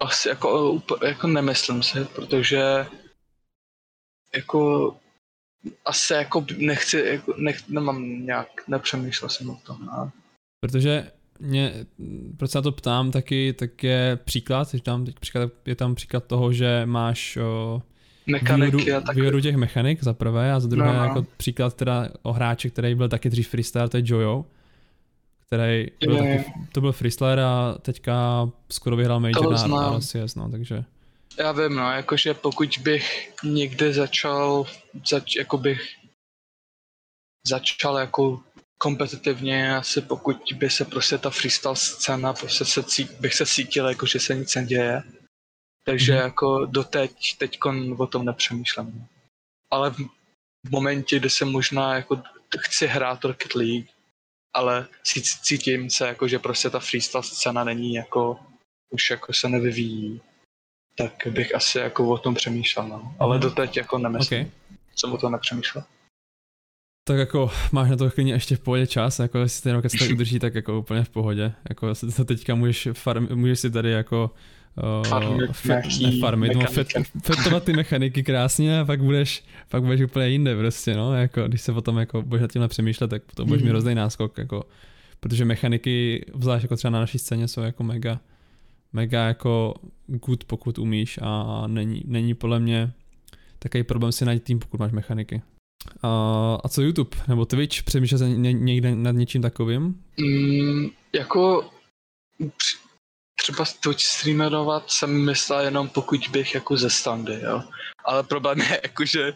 [0.00, 2.86] asi jako, jako nemyslím si, protože
[4.34, 4.96] jako
[5.84, 9.86] asi jako nechci, jako nech, nemám nějak, nepřemýšlel jsem o tom.
[9.86, 10.12] No.
[10.60, 11.86] Protože mě,
[12.36, 16.24] proč se na to ptám, taky, tak je příklad, je tam, příklad, je tam příklad
[16.24, 17.82] toho, že máš o,
[18.26, 19.16] mechaniky výhodu, a tak.
[19.16, 21.04] výhodu těch mechanik za prvé a za druhé no, no.
[21.04, 24.44] jako příklad teda o hráči, který byl taky dřív freestyle, to je Jojo,
[25.46, 30.50] který byl je, taky, to byl freestyler a teďka skoro vyhrál major na RCS, no,
[30.50, 30.84] takže...
[31.38, 34.66] Já vím, no, jakože pokud bych někde začal,
[35.10, 35.80] zač, jako bych
[37.48, 38.40] začal jako
[38.78, 43.88] kompetitivně, asi pokud by se prostě ta freestyle scéna, prostě se cít, bych se cítil,
[43.88, 45.02] jako že se nic neděje,
[45.84, 46.22] takže mm-hmm.
[46.22, 47.58] jako doteď, teď
[47.98, 49.06] o tom nepřemýšlím.
[49.70, 49.90] Ale
[50.66, 52.22] v momentě, kdy se možná jako
[52.58, 53.88] chci hrát Rocket League,
[54.54, 54.86] ale
[55.42, 58.38] cítím se jako, že prostě ta freestyle scéna není jako,
[58.90, 60.20] už jako se nevyvíjí,
[60.96, 63.16] tak bych asi jako o tom přemýšlel, no.
[63.18, 63.40] Ale mm.
[63.40, 64.40] doteď jako nemyslím.
[64.40, 64.52] Okay.
[64.96, 65.84] Jsem o tom nepřemýšlel.
[67.08, 70.08] Tak jako máš na to klidně ještě v pohodě čas, jako jestli ten roket se
[70.08, 71.52] udrží, tak jako úplně v pohodě.
[71.68, 71.94] Jako
[72.24, 74.30] teďka můžeš, farm, můžeš si tady jako
[75.08, 75.82] farmit, fe,
[76.20, 76.88] farmit no, fet,
[77.22, 81.60] fetovat ty mechaniky krásně a pak budeš, pak budeš úplně jinde prostě, no, jako když
[81.60, 83.66] se potom jako budeš nad tímhle přemýšlet, tak potom budeš mm.
[83.66, 84.64] mít hrozný náskok, jako,
[85.20, 88.20] protože mechaniky, zvlášť jako třeba na naší scéně, jsou jako mega,
[88.92, 89.74] mega jako
[90.06, 92.92] good, pokud umíš a není, není podle mě
[93.58, 95.42] takový problém si najít tým, pokud máš mechaniky.
[96.02, 97.82] A, a co YouTube nebo Twitch?
[97.82, 100.04] Přemýšlel jsi někde nad něčím takovým?
[100.20, 101.70] Mm, jako
[103.40, 107.62] třeba Twitch streamerovat jsem myslel jenom pokud bych jako ze standy, jo.
[108.04, 109.32] Ale problém je jako, že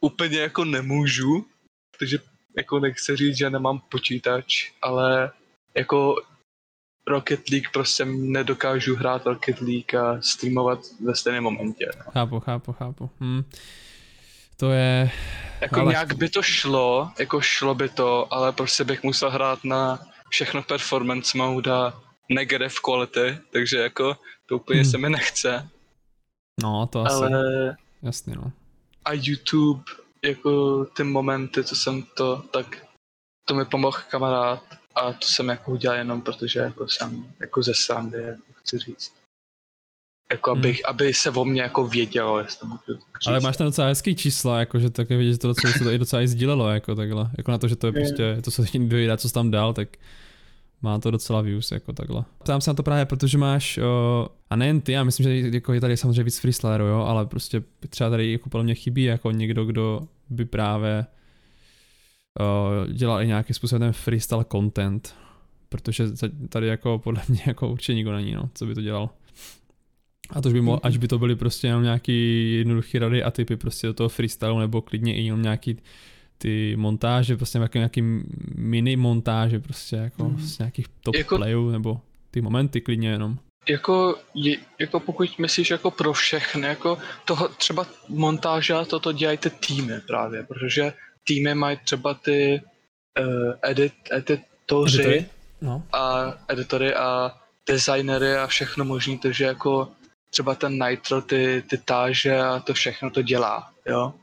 [0.00, 1.46] úplně jako nemůžu,
[1.90, 2.18] protože
[2.56, 5.30] jako nechci říct, že nemám počítač, ale
[5.74, 6.16] jako
[7.06, 11.90] Rocket League prostě nedokážu hrát Rocket League a streamovat ve stejném momentě.
[11.96, 12.12] No.
[12.12, 13.10] Chápu, chápu, chápu.
[13.20, 13.42] Hm.
[14.56, 15.10] To je...
[15.60, 15.92] Jako ale...
[15.92, 20.62] nějak by to šlo, jako šlo by to, ale prostě bych musel hrát na všechno
[20.62, 24.90] performance mode a negative quality, takže jako to úplně hmm.
[24.90, 25.68] se mi nechce.
[26.62, 27.24] No, to asi.
[27.24, 27.76] Ale...
[28.02, 28.52] Jasně, no.
[29.04, 29.82] A YouTube,
[30.24, 32.86] jako ty momenty, co jsem to, tak
[33.44, 34.62] to mi pomohl kamarád
[34.94, 39.12] a to jsem jako udělal jenom protože jako jsem jako ze srandy, jako chci říct.
[40.30, 40.60] Jako hmm.
[40.60, 43.26] abych, aby se o mě jako vědělo, jestli říct.
[43.26, 45.90] Ale máš tam docela hezký čísla, jako že také vidět, že to docela, se to
[45.90, 47.30] i docela i sdílelo, jako takhle.
[47.38, 49.88] Jako na to, že to je prostě, to se dojde, co jsi tam dal, tak
[50.82, 52.24] má to docela views jako takhle.
[52.38, 55.72] Ptám se na to právě, protože máš, o, a nejen ty, já myslím, že jako
[55.72, 59.30] je tady samozřejmě víc freestylerů, jo, ale prostě třeba tady jako podle mě chybí jako
[59.30, 60.00] někdo, kdo
[60.30, 61.06] by právě
[62.40, 65.14] o, dělal i nějakým způsobem ten freestyle content,
[65.68, 66.04] protože
[66.48, 69.10] tady jako podle mě jako určitě nikdo není, no, co by to dělal.
[70.30, 73.56] A to by mohlo, až by to byly prostě jenom nějaký jednoduchý rady a typy
[73.56, 75.78] prostě do toho freestylu, nebo klidně i jenom nějaký
[76.38, 78.02] ty montáže, prostě nějaký, nějaký
[78.54, 80.38] mini montáže, prostě jako mm.
[80.38, 82.00] z nějakých top jako, playů, nebo
[82.30, 83.38] ty momenty klidně jenom.
[83.68, 89.38] Jako, je, jako pokud myslíš jako pro všechny, jako toho třeba montáže a toto dělají
[89.38, 90.92] ty týmy právě, protože
[91.24, 92.60] týmy mají třeba ty
[93.20, 95.26] uh, edit, editoři editory?
[95.60, 95.82] No.
[95.92, 97.32] a editory a
[97.68, 99.88] designery a všechno možný, takže jako
[100.36, 104.14] třeba ten Nitro, ty, ty táže a to všechno to dělá, jo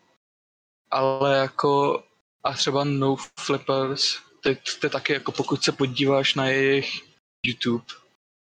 [0.94, 2.04] ale jako
[2.44, 4.50] a třeba No Flippers, to,
[4.80, 7.02] to je taky jako pokud se podíváš na jejich
[7.46, 7.86] YouTube,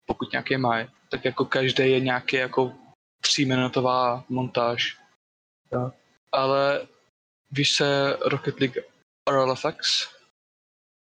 [0.06, 2.72] pokud nějaký mají, tak jako každý je nějaký jako
[3.22, 4.98] tříminutová montáž.
[5.72, 5.90] Jo.
[6.32, 6.86] Ale
[7.50, 8.76] víš se Rocket League
[9.30, 10.08] RLFX?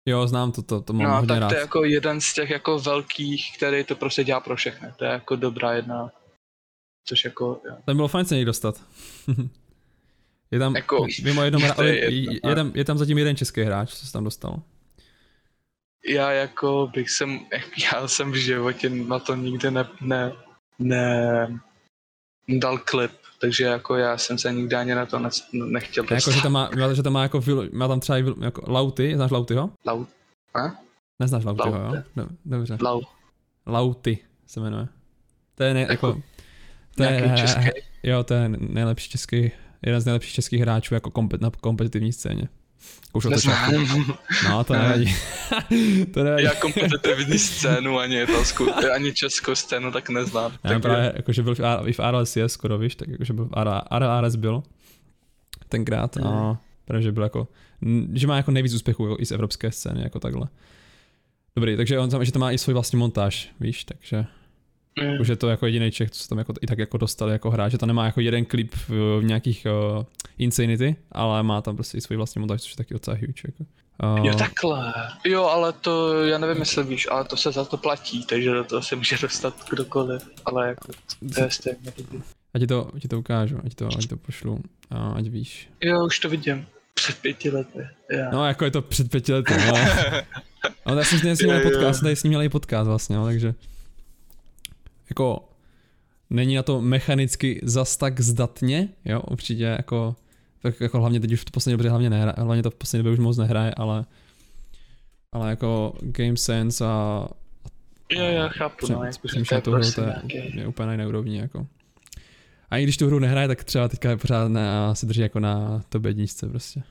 [0.06, 1.48] Jo, znám to, to, to mám No, hodně tak rád.
[1.50, 4.94] to je jako jeden z těch jako velkých, který to prostě dělá pro všechny.
[4.98, 6.12] To je jako dobrá jedna,
[7.10, 7.76] což jako, jo.
[7.86, 8.82] Tam bylo fajn se někdo dostat.
[10.52, 12.50] je tam, Jako, mimo jednom, je je, jedno, je, no.
[12.50, 14.62] je, tam, je tam zatím jeden český hráč, co se tam dostal.
[16.08, 17.40] já jako bych jsem,
[17.94, 20.32] já jsem v životě na to nikdy ne, ne,
[20.80, 21.60] ne
[22.48, 26.32] dal klip, takže jako já jsem se nikdy ani na to ne, nechtěl Ne, jako,
[26.32, 26.44] že dostat.
[26.44, 27.42] tam má, že tam má jako,
[27.74, 29.70] má tam třeba jako Lauty, znáš Lautyho?
[29.86, 30.06] Lau,
[31.20, 31.96] Neznáš Lautyho, Lauty.
[31.98, 32.04] jo?
[32.16, 32.78] Do, dobře.
[32.82, 33.02] lau,
[33.66, 34.88] Lauty se jmenuje.
[35.56, 36.22] To je, ne, jako, Jako
[37.08, 37.62] to je, český.
[38.04, 39.52] jo, to je nejlepší český,
[39.86, 42.44] jeden z nejlepších českých hráčů jako kompet, na kompetitivní scéně.
[43.14, 43.26] Už.
[43.26, 44.06] Neznám.
[44.50, 44.80] No, to Ne.
[44.80, 45.16] nevadí.
[46.14, 46.44] to nevadí.
[46.44, 50.52] Já kompetitivní scénu, ani italskou, ani českou scénu tak neznám.
[50.64, 51.60] Já Tak právě, jakože byl v,
[51.94, 53.52] v RLS je skoro, víš, tak jakože byl v
[54.00, 54.64] RLS byl
[55.70, 56.58] tenkrát a Mhm.
[56.86, 57.48] protože byl jako,
[58.14, 60.48] že má jako nejvíc úspěchů jako i z evropské scény, jako takhle.
[61.56, 64.26] Dobrý, takže on že to má i svůj vlastní montáž, víš, takže
[65.02, 65.22] Mm.
[65.22, 67.52] už je to jako jediný Čech, co se tam jako, i tak jako dostali jako
[67.52, 69.68] hráč, že to nemá jako jeden klip v, v nějakých
[69.98, 70.04] uh,
[70.38, 73.66] Insanity, ale má tam prostě i svůj vlastní montáž, což je taky docela huge, jako.
[74.04, 74.94] Uh, Jo, takhle.
[75.26, 78.64] Jo, ale to, já nevím, jestli víš, ale to se za to platí, takže do
[78.64, 80.92] toho se může dostat kdokoliv, ale jako,
[81.36, 81.78] to je stejně
[82.54, 84.54] ať ti to, ať ti to ukážu, ať to, ať to pošlu,
[84.92, 85.70] uh, ať víš.
[85.82, 86.66] Jo, už to vidím.
[86.94, 87.88] Před pěti lety.
[88.12, 88.30] Já.
[88.32, 90.26] No, jako je to před pěti lety, ale...
[90.86, 93.26] ale já jsem s ním měl podcast, tady s ním měl i podcast vlastně, no,
[93.26, 93.54] takže...
[95.10, 95.46] Jako...
[96.30, 100.16] Není na to mechanicky zas tak zdatně, jo, určitě jako...
[100.62, 103.14] Tak jako hlavně teď už v poslední době hlavně nehraje, hlavně to v poslední době
[103.14, 104.06] už moc nehraje, ale...
[105.32, 107.28] Ale jako Game Sense a
[108.12, 110.16] jo, já chápu, no, přem- jako, že to je přemýšlet tu hru, prostě to je,
[110.34, 110.58] nějaký...
[110.58, 111.68] je úplně na jiné úrovni, jako.
[112.70, 115.40] A i když tu hru nehraje, tak třeba teďka je pořád na, se drží jako
[115.40, 116.84] na top jedničce prostě.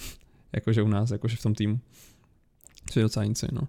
[0.52, 1.80] jakože u nás, jakože v tom týmu.
[2.86, 3.68] Což je docela nic, no.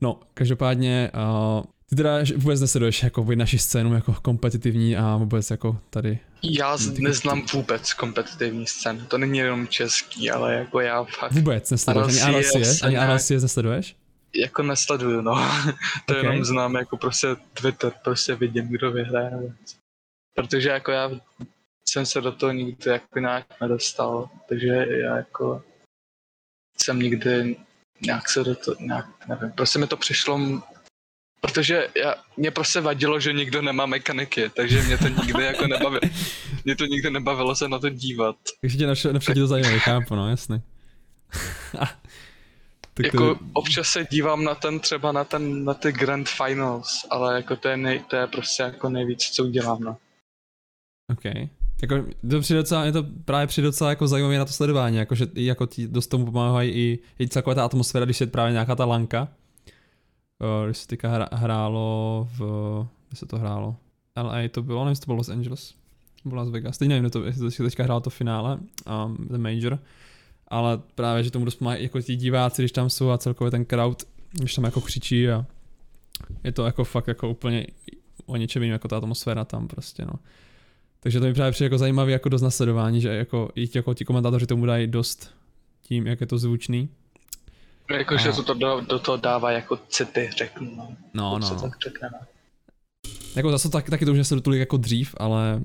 [0.00, 5.80] No, každopádně, uh, ty teda vůbec nesleduješ jako naši scénu jako kompetitivní a vůbec jako
[5.90, 6.18] tady.
[6.42, 12.22] Já neznám vůbec kompetitivní scénu, to není jenom český, ale jako já fakt Vůbec nesleduješ,
[12.22, 13.96] ani RLCS, ani a RLCS nesleduješ?
[14.34, 15.34] jako nesleduju, no.
[16.06, 16.22] to Ok.
[16.22, 19.30] jenom znám jako prostě Twitter, prostě vidím, kdo vyhraje.
[19.30, 19.52] nebo.
[20.34, 21.10] Protože jako já
[21.88, 25.62] jsem se do toho nikdy jako nějak nedostal, takže já jako
[26.78, 27.56] jsem nikdy
[28.00, 30.62] nějak se do toho, nějak, nevím, prostě mi to přišlo,
[31.40, 36.00] protože já, mě prostě vadilo, že nikdo nemá mechaniky, takže mě to nikdy jako nebavilo,
[36.64, 38.36] mě to nikdy nebavilo se na to dívat.
[38.60, 40.60] Takže tě napřed tě to zajímavé, chápu, no, jasný.
[42.94, 47.34] tak Jako občas se dívám na ten, třeba na ten, na ty Grand Finals, ale
[47.34, 49.96] jako to je, nej, to je prostě jako nejvíc, co udělám, no.
[51.12, 51.24] OK.
[51.82, 55.14] Jako, to přijde docela, je to právě přijde docela jako zajímavé na to sledování, jako,
[55.14, 58.74] že jako ti dost tomu pomáhají i, i celková ta atmosféra, když je právě nějaká
[58.74, 59.28] ta lanka.
[60.40, 62.40] O, Když se teďka hra, hrálo v,
[63.08, 63.76] kde se to hrálo?
[64.16, 65.74] LA to bylo, nevím, to bylo Los Angeles.
[66.24, 68.58] Bylo Las Vegas, teď nevím, to, jestli to teďka hrálo to finále,
[69.06, 69.78] um, The Major.
[70.48, 73.64] Ale právě, že tomu dost pomáhají jako ti diváci, když tam jsou a celkově ten
[73.64, 75.46] crowd, když tam jako křičí a
[76.44, 77.66] je to jako fakt jako úplně
[78.26, 80.12] o něčem jiném, jako ta atmosféra tam prostě, no.
[81.00, 84.46] Takže to mi právě přijde jako zajímavý jako dost nasledování, že jako jako ti komentátoři
[84.46, 85.30] tomu dají dost
[85.82, 86.88] tím, jak je to zvučný.
[87.90, 90.96] Jakože to, to do, do toho dává jako city, řeknu, no.
[91.14, 91.60] No, se no.
[91.60, 92.18] tak řekne, no.
[93.36, 95.60] Jako zase taky, taky to už nesleduju tolik jako dřív, ale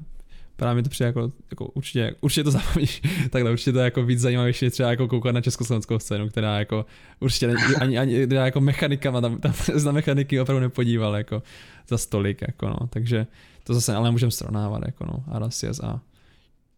[0.55, 4.03] právě mi to přijde jako, jako určitě, určitě to zábavnější, takhle určitě to je jako
[4.03, 6.85] víc zajímavější třeba jako koukat na československou scénu, která jako
[7.19, 11.43] určitě není, ani, ani teda jako mechanikama, tam, tam se na mechaniky opravdu nepodíval jako
[11.87, 13.27] za stolik, jako no, takže
[13.63, 16.01] to zase ale můžeme srovnávat, jako no, RCS a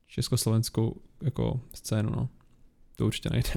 [0.07, 2.29] československou jako scénu, no,
[2.95, 3.49] to určitě nejde.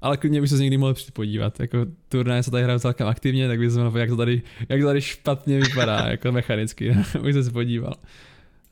[0.00, 1.78] Ale klidně bych se někdy mohl podívat, jako
[2.08, 4.86] turnaje se tady hrajou celkem aktivně, tak bych se mohl, jak to tady, jak to
[4.86, 7.94] tady špatně vypadá, jako mechanicky, bych se podíval.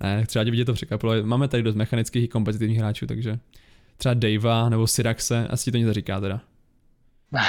[0.01, 3.39] Ne, třeba tě vidět to překvapilo, máme tady dost mechanických i kompetitivních hráčů, takže
[3.97, 6.41] třeba Davea nebo Syraxe, asi ti to nic říká teda.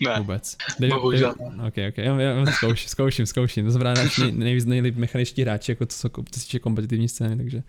[0.00, 0.56] Ne, Vůbec.
[0.88, 1.34] Bohužel.
[1.66, 3.64] Ok, ok, já, já zkouším, zkouším, zkouším.
[3.64, 7.36] To znamená nej, nejvíc nejlíp mechaničtí hráči, jako co, jsou- co se týče kompetitivní scény,
[7.36, 7.62] takže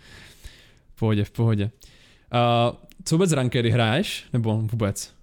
[0.95, 1.63] v pohodě, v pohodě.
[1.63, 4.25] Uh, co vůbec rankedy hraješ?
[4.33, 5.13] Nebo vůbec?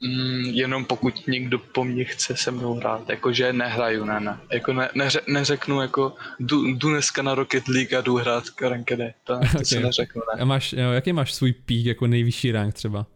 [0.00, 4.40] Mm, jenom pokud někdo po mně chce se mnou hrát, jakože nehraju, ne, ne.
[4.52, 9.14] Jako ne, neře, neřeknu jako jdu, jdu dneska na Rocket League a jdu hrát rankedy,
[9.24, 9.66] to, to Ok.
[9.66, 10.42] si neřeknu, ne.
[10.42, 13.06] A máš, jo, jaký máš svůj pík jako nejvyšší rank třeba?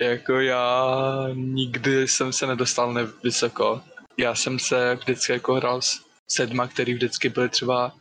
[0.00, 0.94] Jako já
[1.34, 3.80] nikdy jsem se nedostal nevysoko.
[4.18, 7.92] Já jsem se vždycky jako hrál s sedma, který vždycky byly třeba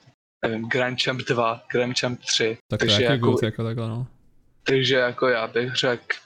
[0.47, 2.57] nevím, Grand Champ 2, Grand Champ 3.
[2.67, 4.07] Tak takže, jako, jako, good, jako takhle, no.
[4.63, 6.17] takže jako já bych řekl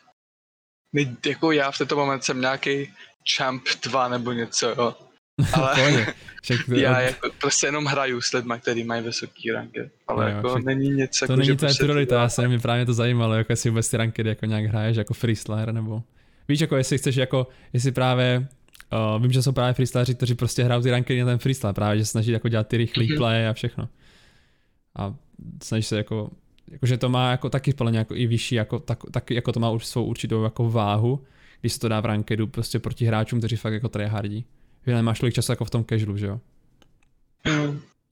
[0.94, 2.94] ne, jako já v tento moment jsem nějaký
[3.38, 4.96] champ 2 nebo něco, jo.
[5.54, 6.06] Ale
[6.68, 10.64] já jako prostě jenom hraju s lidmi, kteří mají vysoký ranky, ale no, jako však
[10.64, 13.52] není nic jako, To není tvoje prostě priorita, já se mě právě to zajímalo, jako
[13.52, 16.04] jestli vůbec ty ranky jako nějak hraješ jako freestyler nebo
[16.48, 18.48] víš jako jestli chceš jako, jestli právě
[18.94, 21.98] Uh, vím, že jsou právě freestyleri, kteří prostě hrajou ty ranky na ten freestyle, právě
[21.98, 23.18] že snaží jako dělat ty rychlý mm-hmm.
[23.18, 23.90] play a všechno.
[24.96, 25.16] A
[25.64, 26.32] snaží se jako,
[26.72, 29.70] jakože to má jako taky podle jako i vyšší, jako, tak, tak, jako to má
[29.70, 31.24] už svou určitou jako váhu,
[31.62, 34.46] když se to dá v rankedu prostě proti hráčům, kteří fakt jako tryhardí.
[34.88, 36.40] Že nemáš tolik času jako v tom casualu, že jo?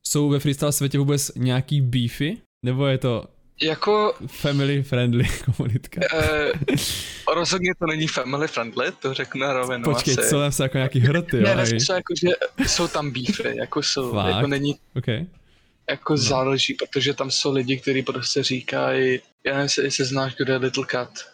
[0.04, 2.38] Jsou ve freestyle světě vůbec nějaký beefy?
[2.66, 3.26] Nebo je to
[3.62, 4.14] jako...
[4.28, 6.02] Family friendly komunitka.
[6.14, 6.52] Eh,
[7.36, 10.30] rozhodně to není family friendly, to řeknu na rovinu Počkej, asi.
[10.30, 12.28] co jsou jako nějaký hroty, Ne, ne, jsou jako, že
[12.68, 14.36] jsou tam beefy, jako jsou, Fakt?
[14.36, 14.76] jako není...
[14.96, 15.26] Okay.
[15.90, 16.18] Jako no.
[16.18, 20.86] záleží, protože tam jsou lidi, kteří prostě říkají, já nevím, jestli znáš, kdo je Little
[20.92, 21.32] Cat.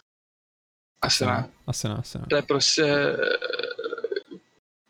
[1.02, 1.48] Asi ne.
[1.66, 2.24] Asi ne, asi ne.
[2.30, 3.16] To je prostě eh,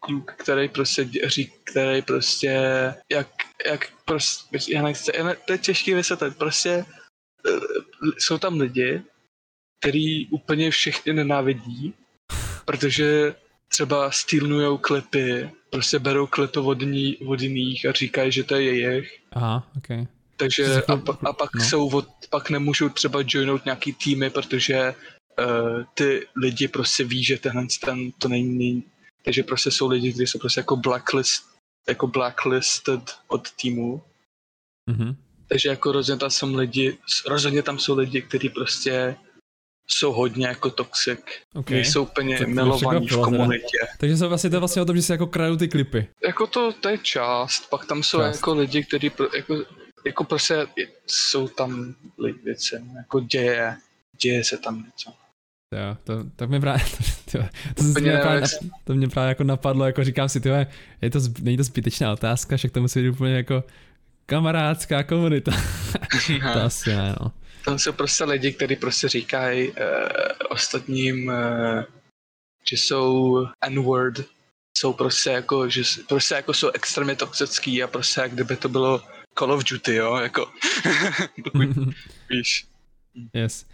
[0.01, 2.51] kluk, který prostě řík, který prostě,
[3.13, 3.29] jak,
[3.67, 5.13] jak prostě, já nechci,
[5.47, 6.85] to je těžký vysvětlit, prostě
[8.19, 9.03] jsou tam lidi,
[9.81, 11.95] který úplně všechny nenávidí,
[12.65, 13.35] protože
[13.69, 16.29] třeba stýlnujou klipy, prostě berou
[16.83, 19.21] ní, od jiných a říkají, že to je jejich.
[19.33, 20.07] Aha, ok.
[20.37, 20.93] Takže a,
[21.29, 21.65] a pak no.
[21.65, 27.39] jsou od, pak nemůžou třeba joinout nějaký týmy, protože uh, ty lidi prostě ví, že
[27.39, 28.85] tenhle ten to není,
[29.25, 31.43] takže prostě jsou lidi, kteří jsou prostě jako blacklist,
[31.89, 34.03] jako blacklisted od týmu.
[34.91, 35.17] Mm-hmm.
[35.49, 39.17] Takže jako rozhodně tam jsou lidi, rozhodně tam jsou lidi, kteří prostě
[39.89, 41.21] jsou hodně jako toxic.
[41.55, 41.75] Okay.
[41.75, 43.79] Nejsou úplně tak milovaní v komunitě.
[43.99, 46.07] Takže jsou vlastně to vlastně o tom, že si jako krajou ty klipy.
[46.27, 47.71] Jako to, to je část.
[47.71, 48.35] Pak tam jsou část.
[48.35, 49.57] jako lidi, kteří jako,
[50.07, 50.67] jako prostě
[51.07, 51.95] jsou tam
[52.45, 53.77] věci, jako děje,
[54.23, 55.13] děje se tam něco.
[55.73, 56.85] Jo, to, to mě právě,
[57.33, 58.43] to, to, to, to, mě právě,
[58.85, 60.67] to mě právě jako napadlo, jako říkám si, tyhle,
[61.03, 63.65] je to, není to zbytečná otázka, však to musí být úplně jako
[64.27, 65.53] kamarádská komunita.
[66.53, 67.33] to asi ne, no.
[67.65, 69.77] Tam jsou prostě lidi, kteří prostě říkají uh,
[70.49, 71.83] ostatním, uh,
[72.71, 74.21] že jsou n-word,
[74.79, 79.03] jsou prostě jako, že prostě jako jsou extrémně toxický a prostě jak kdyby to bylo
[79.39, 80.51] Call of Duty, jo, jako,
[82.31, 82.67] víš.
[83.35, 83.67] Yes.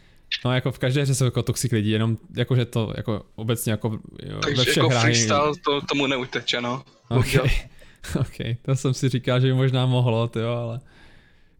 [0.45, 3.73] No jako v každé hře jsou jako toxic lidi, jenom jako že to jako obecně
[3.73, 6.85] jako jo, Takže ve všech jako freestyle to, tomu neuteče, no.
[7.09, 7.51] Okay.
[8.21, 10.81] OK, to jsem si říkal, že by možná mohlo, jo, ale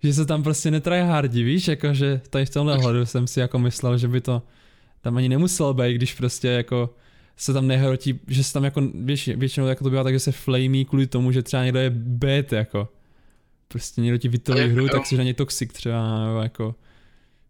[0.03, 3.99] že se tam prostě netryhardí, víš, jakože tady v tomhle hledu jsem si jako myslel,
[3.99, 4.43] že by to
[5.01, 6.95] tam ani nemuselo být, když prostě jako
[7.37, 10.33] se tam nehrotí, že se tam jako věč, většinou jako to bývá tak, že se
[10.33, 12.89] flamí kvůli tomu, že třeba někdo je bad jako.
[13.69, 16.75] Prostě někdo ti vytolí hru, tak si na ně toxic třeba, nebo jako.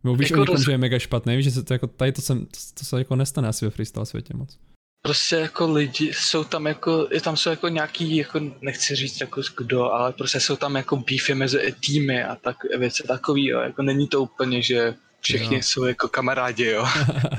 [0.05, 0.64] Nebo víš jako o někom, roz...
[0.64, 2.98] že je mega špatný, víš, že se to jako, tady to, sem, to, to se
[2.98, 4.59] jako nestane asi ve freestyle světě moc
[5.03, 9.42] prostě jako lidi, jsou tam jako, je tam jsou jako nějaký, jako nechci říct jako
[9.57, 13.61] kdo, ale prostě jsou tam jako beefy mezi týmy a tak věci takový, jo.
[13.61, 15.62] jako není to úplně, že všichni jo.
[15.62, 16.86] jsou jako kamarádi, jo.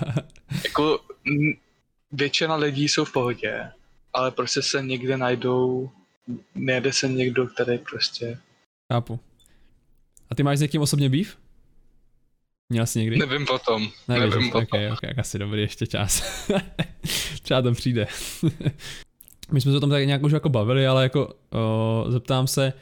[0.63, 0.99] jako
[2.11, 3.71] většina lidí jsou v pohodě,
[4.13, 5.91] ale prostě se někde najdou,
[6.55, 8.37] nejde se někdo, který prostě...
[8.93, 9.19] Chápu.
[10.29, 11.37] A ty máš s někým osobně beef?
[12.69, 13.17] Měl jsi někdy?
[13.17, 13.91] Nevím potom.
[14.07, 14.63] Nevím, Nevím potom.
[14.63, 16.23] Okay, okay, asi dobrý, ještě čas.
[17.51, 18.07] Třeba to přijde.
[19.51, 22.73] My jsme se o tom tak nějak už jako bavili, ale jako o, zeptám se,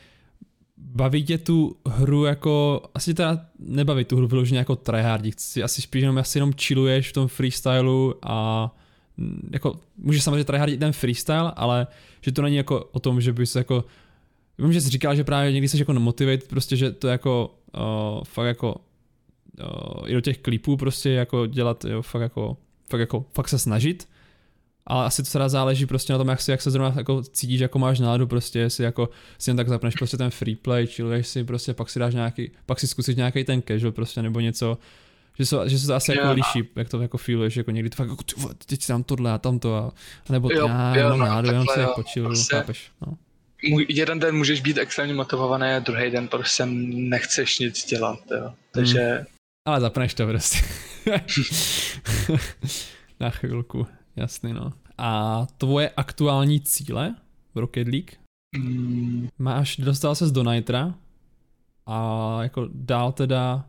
[0.78, 5.32] baví tě tu hru jako, asi teda nebaví tu hru vyloženě jako tryhardí,
[5.64, 8.76] asi spíš jenom, asi jenom chilluješ v tom freestylu a
[9.54, 11.88] jako, můžeš samozřejmě tryhardit ten freestyle, ale
[12.22, 13.86] že to není jako o tom, že bys jako,
[14.58, 18.22] vím, že jsi říkal, že právě někdy jsi jako motivate, prostě, že to jako, o,
[18.26, 18.76] fakt jako
[20.06, 22.58] i do těch klipů prostě jako dělat, jo, fakt jako,
[22.90, 24.08] fakt jako, fakt se snažit,
[24.90, 27.60] ale asi to teda záleží prostě na tom, jak, si, jak se zrovna jako cítíš,
[27.60, 31.28] jako máš náladu, prostě jestli jako si jen tak zapneš prostě ten free play, chilluješ
[31.28, 34.78] si prostě, pak si dáš nějaký, pak si zkusit nějaký ten casual prostě nebo něco,
[35.40, 36.24] že se, že se to asi yeah.
[36.24, 38.24] jako liší, jak to jako feeluješ, jako někdy to fakt jako,
[38.66, 39.92] teď si dám tohle a tamto a,
[40.30, 43.18] a nebo jo, já jo, no, náladu, jenom si jako chilluju, prostě, chápeš, no.
[43.90, 48.54] Jeden den můžeš být extrémně motivovaný a druhý den prostě nechceš nic dělat, jo.
[48.72, 49.26] Takže hmm.
[49.66, 50.60] Ale zapneš to prostě.
[53.20, 53.88] Na chvilku,
[54.20, 54.74] jasný no.
[54.98, 57.16] A tvoje aktuální cíle
[57.56, 58.12] v Rocket League?
[58.58, 59.30] Mm.
[59.40, 60.94] Máš, dostal ses do Nitra
[61.86, 63.66] a jako dál teda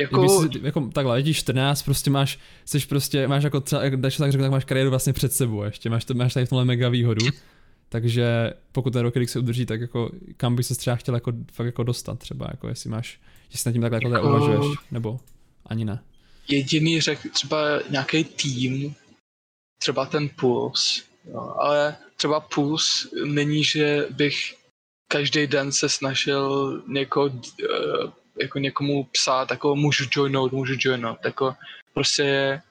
[0.00, 0.28] jako...
[0.28, 4.42] Jsi, jako takhle, letíš 14, prostě máš, jsi prostě, máš jako třeba, jak tak řekl,
[4.42, 7.26] tak máš kariéru vlastně před sebou ještě, máš, to, máš tady v tomhle mega výhodu,
[7.88, 11.32] takže pokud ten Rocket League se udrží, tak jako kam bys se třeba chtěl jako,
[11.52, 14.28] fakt jako dostat třeba, jako jestli máš že si nad tím takhle jako...
[14.28, 15.20] uvažuješ, nebo
[15.66, 16.00] ani ne?
[16.50, 17.58] jediný řekl třeba
[17.90, 18.94] nějaký tým,
[19.82, 24.54] třeba ten Puls, jo, ale třeba Puls není, že bych
[25.08, 31.54] každý den se snažil někoho, uh, jako někomu psát, jako můžu joinout, můžu joinout, jako
[31.94, 32.62] prostě je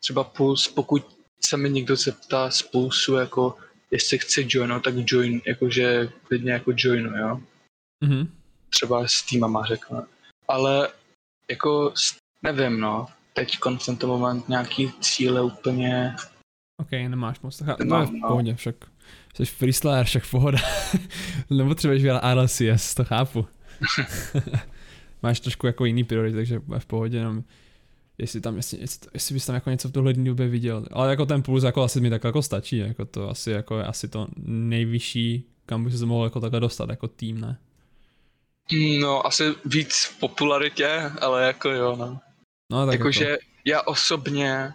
[0.00, 3.56] třeba Puls, pokud se mi někdo zeptá z Pulsu, jako
[3.90, 7.40] jestli chce joinout, tak join, jakože klidně jako joinu, jo.
[8.00, 8.32] Mhm.
[8.70, 10.06] Třeba s týmama řeknu.
[10.48, 10.88] Ale
[11.50, 11.92] jako
[12.42, 16.16] nevím, no, teď v tento moment nějaký cíle úplně...
[16.80, 18.28] OK, nemáš moc, tak to je v no.
[18.28, 18.76] pohodě, však
[19.34, 20.58] jsi freestyler, však pohoda.
[21.50, 23.46] Nebo třeba dělat RLCS, to chápu.
[25.22, 27.44] Máš trošku jako jiný priority, takže v pohodě, jenom
[28.18, 30.86] jestli tam, jestli, jestli, jestli bys tam jako něco v tohle době viděl.
[30.92, 33.84] Ale jako ten puls jako asi mi tak jako stačí, jako to asi jako je
[33.84, 37.58] asi to nejvyšší, kam bych se mohl jako takhle dostat, jako tým, ne?
[39.00, 42.20] No, asi víc v popularitě, ale jako jo, no.
[42.72, 43.42] no tak Jakože jako...
[43.64, 44.72] já osobně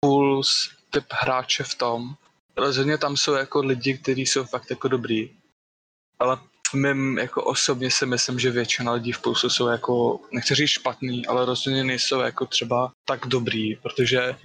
[0.00, 2.14] Puls typ hráče v tom,
[2.56, 5.30] rozhodně tam jsou jako lidi, kteří jsou fakt jako dobrý,
[6.18, 6.38] ale
[6.70, 10.70] v mém jako osobně si myslím, že většina lidí v Pulsu jsou jako, nechci říct
[10.70, 14.36] špatný, ale rozhodně nejsou jako třeba tak dobrý, protože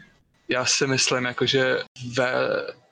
[0.50, 1.80] já si myslím, jako, že
[2.16, 2.34] ve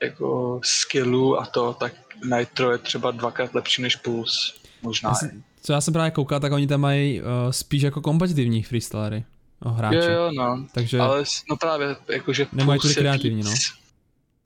[0.03, 1.93] jako skillu a to, tak
[2.38, 4.53] Nitro je třeba dvakrát lepší než Puls.
[4.82, 5.09] Možná.
[5.09, 8.64] Já jsem, co já jsem právě koukal, tak oni tam mají uh, spíš jako kompetitivní
[8.64, 9.24] freestylery.
[9.72, 9.97] Hráči.
[9.97, 10.68] Jo, jo, no.
[10.74, 13.51] Takže Ale no právě, jakože Nemají tolik kreativní, no.
[13.51, 13.74] víc,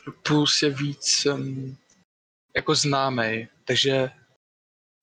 [0.08, 0.14] no.
[0.28, 1.78] Puls je víc um,
[2.56, 4.10] jako známý, takže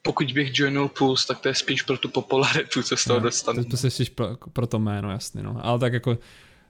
[0.02, 3.24] pokud bych joinul Puls, tak to je spíš pro tu popularitu, co z toho no,
[3.24, 3.64] dostanu.
[3.64, 5.60] To, to se spíš pro, pro to jméno, jasně, no.
[5.62, 6.18] Ale tak jako,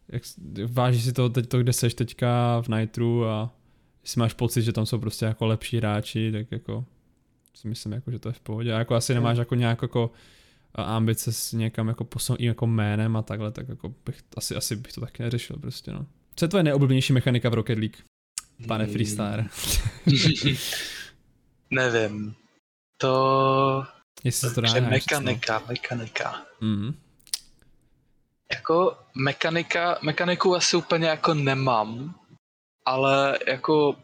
[0.09, 0.23] jak,
[0.67, 3.51] vážíš si to teď to, kde seš teďka v Nitru a
[4.03, 6.85] jestli máš pocit, že tam jsou prostě jako lepší hráči, tak jako
[7.55, 8.75] si myslím, jako, že to je v pohodě.
[8.75, 10.11] A jako asi nemáš jako nějak jako
[10.83, 14.93] ambice s někam jako posunout jako jménem a takhle, tak jako bych, asi, asi bych
[14.93, 16.07] to taky neřešil prostě, no.
[16.37, 17.97] Co je tvoje nejoblíbenější mechanika v Rocket League?
[18.67, 19.49] Pane freestyle.
[21.71, 22.35] Nevím.
[22.99, 23.85] To...
[24.25, 25.67] Jestli to dá mechanika, no.
[25.69, 26.43] mechanika.
[26.63, 26.95] Mm-hmm.
[28.53, 32.15] Jako mechanika, mechaniku asi úplně jako nemám,
[32.87, 33.97] ale jako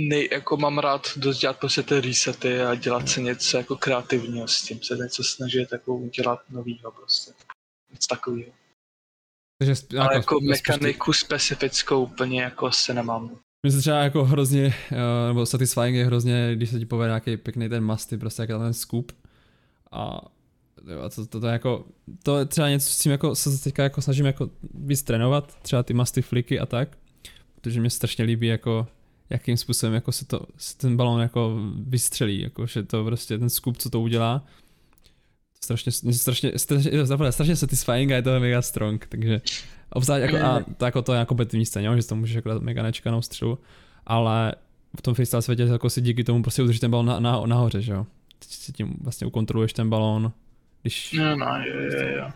[0.00, 4.48] nej, jako mám rád dost dělat prostě ty resety a dělat se něco jako kreativního
[4.48, 7.32] s tím, se něco snažit jako udělat novýho prostě.
[7.92, 8.52] Nic takového.
[9.58, 13.30] Takže jako, Ale jako mechaniku specifickou úplně jako se nemám.
[13.62, 17.36] Mně se třeba jako hrozně, uh, nebo satisfying je hrozně, když se ti povede nějaký
[17.36, 19.12] pěkný ten masty, prostě jak ten scoop.
[19.92, 20.20] A
[20.86, 21.86] jo, to, to, to, jako,
[22.22, 25.82] to je třeba něco, s tím jako se teďka jako snažím jako víc trénovat, třeba
[25.82, 26.98] ty masty fliky a tak,
[27.54, 28.86] protože mě strašně líbí jako
[29.30, 33.50] jakým způsobem jako se, to, se ten balon jako vystřelí, jako že to prostě ten
[33.50, 34.44] skup, co to udělá,
[35.60, 36.90] strašně, strašně, strašně,
[37.30, 39.40] strašně, satisfying a je to mega strong, takže
[39.90, 42.82] obzvlášť jako, a to jako to je jako kompetitivní scéně, že to můžeš jako mega
[42.82, 43.58] nečekanou střelu,
[44.06, 44.54] ale
[44.98, 47.82] v tom freestyle světě jako si díky tomu prostě udrží ten balon na, na, nahoře,
[47.82, 48.06] že jo.
[48.38, 50.32] Teď si tím vlastně ukontroluješ ten balón,
[50.82, 51.12] když...
[51.12, 52.28] No, no, jo, jo, jo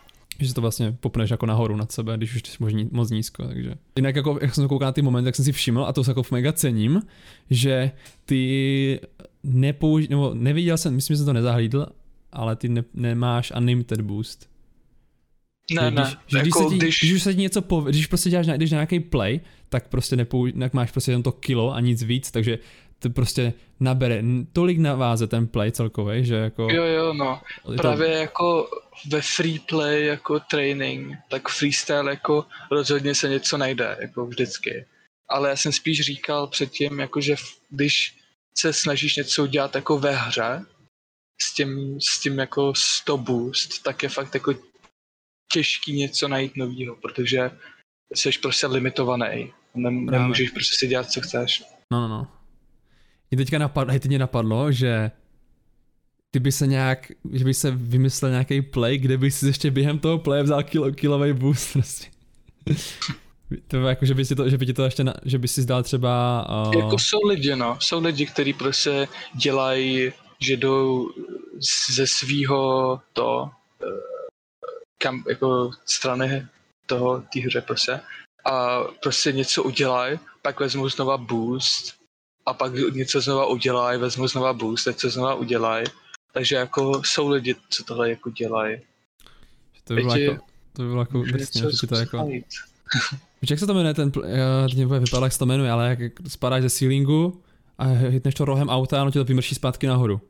[0.47, 3.74] že to vlastně popneš jako nahoru nad sebe, když už jsi možný, moc nízko, takže.
[3.97, 6.22] Jinak jako, jak jsem koukal na ty momenty, tak jsem si všiml, a to jako
[6.22, 7.03] v mega cením,
[7.51, 7.91] že
[8.24, 9.01] ty
[9.43, 10.09] nepouž...
[10.09, 11.86] nebo neviděl jsem, myslím, že jsem to nezahlídl,
[12.32, 14.51] ale ty ne, nemáš unlimited boost.
[15.74, 16.99] Ne, když, ne, že jako když, se ti, když...
[17.01, 17.84] když už se ti něco pov...
[17.84, 20.53] když prostě děláš když nějaký play, tak prostě nepouž...
[20.59, 22.59] tak máš prostě jen to kilo a nic víc, takže
[23.01, 24.22] to prostě nabere
[24.53, 26.68] tolik na váze ten play celkový, že jako...
[26.70, 27.40] Jo, jo, no.
[27.76, 28.14] Právě to...
[28.14, 28.70] jako
[29.09, 34.86] ve free play jako training, tak freestyle jako rozhodně se něco najde, jako vždycky.
[35.28, 37.34] Ale já jsem spíš říkal předtím, jako že
[37.70, 38.16] když
[38.59, 40.64] se snažíš něco udělat jako ve hře,
[41.42, 44.55] s tím, s tím jako 100 boost, tak je fakt jako
[45.53, 47.51] těžký něco najít novýho, protože
[48.14, 49.53] jsi prostě limitovaný.
[49.74, 51.62] Nemůžeš prostě si dělat, co chceš.
[51.92, 52.39] No, no, no.
[53.31, 55.11] Mě teďka napadlo, teď mě napadlo, že
[56.31, 59.99] ty by se nějak, že by se vymyslel nějaký play, kde by si ještě během
[59.99, 62.07] toho play vzal kilo, kilový boost prostě.
[63.68, 65.62] To jako, že by, si to, že by ti to ještě, na, že by si
[65.62, 66.47] zdal třeba...
[66.66, 66.76] Uh...
[66.76, 67.78] Jako jsou lidi, no.
[67.81, 71.11] Jsou lidi, kteří prostě dělají, že jdou
[71.91, 73.91] ze svýho to, uh,
[74.99, 76.47] kam, jako strany
[76.87, 78.01] toho, té hře prostě
[78.45, 81.99] a prostě něco udělají, pak vezmou znova boost
[82.47, 85.84] a pak něco znova udělají, vezmu znova boost, něco znova udělají.
[86.32, 88.78] Takže jako jsou lidi, co tohle jako dělají.
[89.84, 92.28] To by bylo jako, to by bylo jako drsně, že to jako...
[93.43, 95.88] Víš, jak se to jmenuje ten, já teď bude vypadat, jak se to jmenuje, ale
[95.88, 97.43] jak spadáš ze ceilingu
[97.78, 100.20] a hitneš to rohem auta a ono ti to vymrší zpátky nahoru.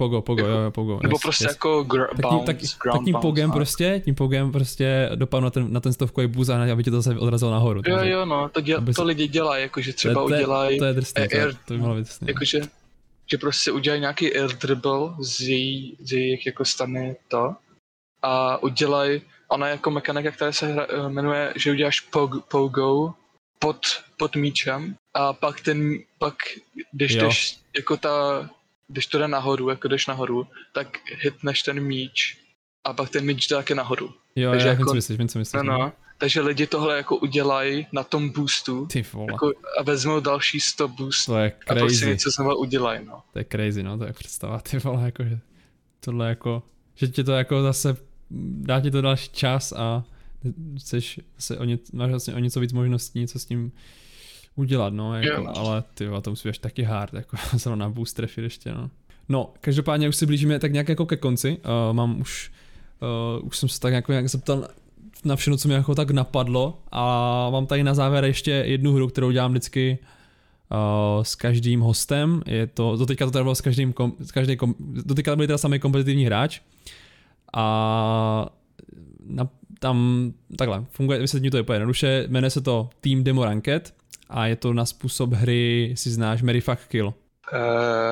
[0.00, 0.22] Pogo.
[0.22, 0.98] Pogo, pogo, jo, jo, pogo.
[1.02, 1.50] Nebo yes, prostě yes.
[1.52, 3.54] jako gr- tak tím, bounce, tak, ground tak tím bounce, pogem no.
[3.54, 7.02] prostě, tím pogem prostě dopadnu na ten, na ten stovkový bůz a aby tě to
[7.02, 7.82] zase odrazilo nahoru.
[7.86, 10.78] Jo, takže jo, no, to, děl, aby to lidi dělají, jakože třeba to, je- udělají,
[10.78, 12.28] To je drsný, to, air- to by mohlo být drsný.
[12.28, 12.60] jakože,
[13.30, 17.54] že prostě udělají nějaký air dribble z její, z jejich jako stany to
[18.22, 23.12] a udělají, ona je jako mechanika, která se hra, jmenuje, že uděláš pog, pogo
[23.58, 23.76] pod,
[24.18, 26.34] pod míčem a pak ten, pak
[26.92, 27.22] když Jo.
[27.22, 28.10] jdeš, jako ta,
[28.90, 32.38] když to jde nahoru, jako jdeš nahoru, tak hitneš ten míč
[32.84, 34.14] a pak ten míč jde také nahoru.
[34.36, 35.62] Jo, takže já vím, jako- co myslíš, vím, co myslíš.
[35.62, 35.92] No, no.
[36.18, 40.88] Takže lidi tohle jako udělají na tom boostu Ty vole, jako, a vezmou další 100
[40.88, 43.22] boost to je a prostě crazy, něco znova udělají, no.
[43.32, 45.38] to je crazy, no, to je představa, ty vole, jako, že
[46.00, 46.62] tohle jako,
[46.94, 47.96] že ti to jako zase,
[48.60, 50.04] dá ti to další čas a
[50.78, 53.72] chceš se o, ně, máš vlastně o něco víc možností, něco s tím
[54.54, 55.52] udělat, no, jako, Jo.
[55.56, 58.72] ale ty vole, to musí být až taky hard, jako se na boost trefit ještě,
[58.72, 58.90] no.
[59.28, 62.50] No, každopádně už se blížíme tak nějak jako ke konci, uh, mám už,
[63.40, 64.68] uh, už jsem se tak jako nějak zeptal
[65.24, 66.82] na všechno, co mě jako tak napadlo.
[66.92, 69.98] A mám tady na závěr ještě jednu hru, kterou dělám vždycky
[70.70, 74.32] uh, s každým hostem, je to, do teďka to teda bylo s každým, kom, s
[74.32, 76.60] každý kom, do teďka byli teda samý kompetitivní hráč.
[77.54, 78.46] A
[79.26, 79.48] na,
[79.78, 83.94] tam takhle, funguje, vysvětlím to úplně jednoduše, jmenuje se to Team Demo Ranked
[84.30, 87.14] a je to na způsob hry, si znáš Mary Fuck Kill.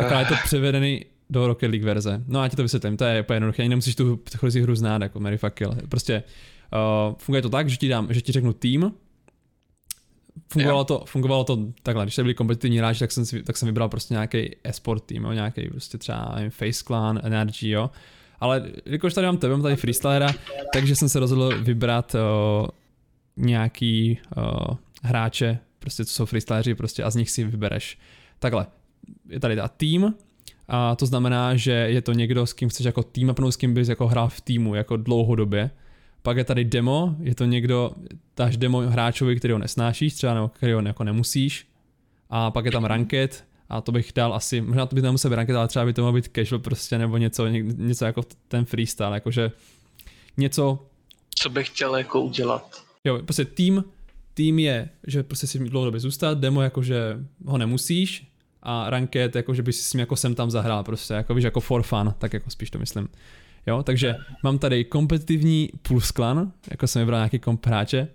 [0.04, 2.24] Uh, je to převedený do Rocket League verze.
[2.26, 5.02] No já ti to vysvětlím, to je úplně jednoduché, ani nemusíš tu předchozí hru znát
[5.02, 5.76] jako Mary Fuck Kill.
[5.88, 6.22] Prostě
[6.72, 8.92] uh, funguje to tak, že ti, dám, že ti řeknu tým,
[10.52, 13.88] Fungovalo to, fungovalo to takhle, když byli kompetitivní hráči, tak jsem, si, tak jsem vybral
[13.88, 17.90] prostě nějaký e-sport tým, jo, nějaký prostě třeba nevím, Face Clan, Energy, jo.
[18.40, 20.28] Ale jakož tady mám tebe, mám tady freestylera,
[20.72, 22.66] takže jsem se rozhodl vybrat uh,
[23.36, 27.98] nějaký uh, hráče, prostě co jsou freestyleri, prostě a z nich si vybereš.
[28.38, 28.66] Takhle,
[29.28, 30.14] je tady ta tým,
[30.68, 33.74] a to znamená, že je to někdo, s kým chceš jako tým apnout, s kým
[33.74, 35.70] bys jako hrál v týmu jako dlouhodobě.
[36.22, 37.90] Pak je tady demo, je to někdo,
[38.36, 41.68] dáš demo hráčovi, který ho nesnášíš, třeba nebo který ho jako nemusíš.
[42.30, 45.36] A pak je tam ranked, a to bych dal asi, možná to by nemusel být
[45.36, 49.14] ranked, ale třeba by to mohlo být casual prostě, nebo něco, něco jako ten freestyle,
[49.14, 49.52] jakože
[50.36, 50.86] něco,
[51.34, 52.82] co bych chtěl jako udělat.
[53.04, 53.84] jo, prostě tým,
[54.38, 58.32] tým je, že prostě si dlouhodobě zůstat, demo jakože ho nemusíš,
[58.62, 61.44] a ranked, jako že by si s ním jako sem tam zahrál prostě, jako víš,
[61.44, 63.08] jako for fun, tak jako spíš to myslím.
[63.66, 68.08] Jo, takže mám tady kompetitivní plus klan, jako jsem vybral nějaký komp hráče,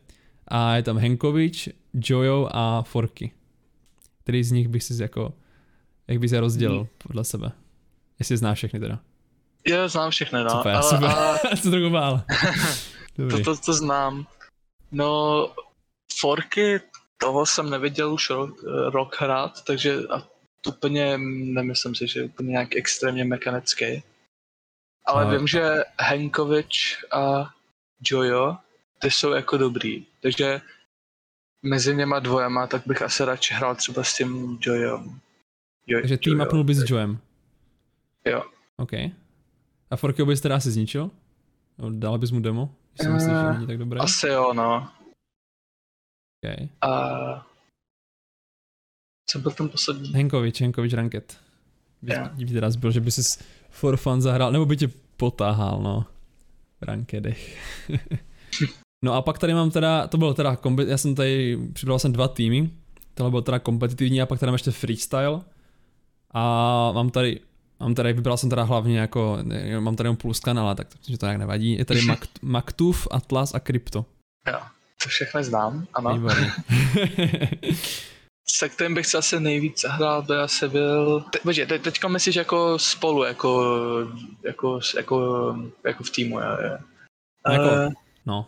[0.47, 3.31] a je tam Henkovič, Jojo a Forky.
[4.23, 5.33] Který z nich bych si jako,
[6.07, 7.51] jak bych se rozdělil podle sebe.
[8.19, 8.99] Jestli znáš všechny teda.
[9.67, 10.49] Jo, znám všechny, no.
[10.49, 11.09] Super, ale, super.
[11.09, 12.21] ale Co trochu bál.
[13.29, 14.25] to, to, to znám.
[14.91, 15.49] No,
[16.23, 16.81] Forky,
[17.17, 20.27] toho jsem neviděl už rok, rok hrát, takže a
[20.67, 21.17] úplně
[21.53, 24.03] nemyslím si, že je úplně nějak extrémně mechanický.
[25.05, 27.49] Ale A- vím, že Henkovič a
[28.11, 28.57] Jojo,
[29.01, 30.05] ty jsou jako dobrý.
[30.21, 30.61] Takže
[31.63, 35.19] mezi něma dvojema, tak bych asi radši hrál třeba s tím Jojem.
[35.87, 36.45] Jo, Takže tým Jojo.
[36.45, 37.17] upnul bys s Joem.
[38.25, 38.43] Jo.
[38.77, 38.93] OK.
[39.91, 41.11] A Forkyho bys teda asi zničil?
[41.77, 42.75] No, Dal bys mu demo?
[42.93, 43.99] Když si myslíš, že Eh, není tak dobré?
[43.99, 44.89] Asi jo, no.
[46.43, 46.69] OK.
[46.81, 47.47] A
[49.29, 50.09] co byl ten poslední?
[50.13, 51.37] Henkovič, Henkovič Ranket.
[52.01, 52.29] By, Jo.
[52.37, 53.39] by teda zbyl, že by si
[53.69, 56.05] for fun zahrál, nebo by tě potáhal, no.
[56.81, 57.57] V rankedech.
[59.05, 62.11] no a pak tady mám teda, to bylo teda, kombi- já jsem tady, přibral jsem
[62.13, 62.69] dva týmy,
[63.13, 65.41] tohle bylo teda kompetitivní a pak tady mám ještě freestyle.
[66.31, 66.41] A
[66.91, 67.39] mám tady,
[67.79, 71.11] mám tady, vybral jsem teda hlavně jako, ne, mám tady jenom plus kanál, tak to,
[71.11, 71.71] že to nějak nevadí.
[71.77, 74.05] Je tady Makt, Maktuf, Atlas a Krypto.
[74.51, 74.59] Jo,
[75.03, 76.29] to všechny znám, ano.
[78.49, 81.21] Se kterým bych se asi nejvíc hrál, by asi byl...
[81.21, 83.63] Te, počkej, te, teďka myslíš jako spolu, jako,
[84.43, 85.55] jako, jako,
[85.85, 86.77] jako v týmu, jo, jo.
[87.51, 87.89] Jako- Eh,
[88.25, 88.47] no,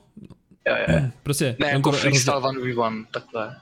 [0.68, 1.00] jo, jo.
[1.24, 1.56] prostě.
[1.60, 3.56] Ne, jako freestyle 1v1, takhle.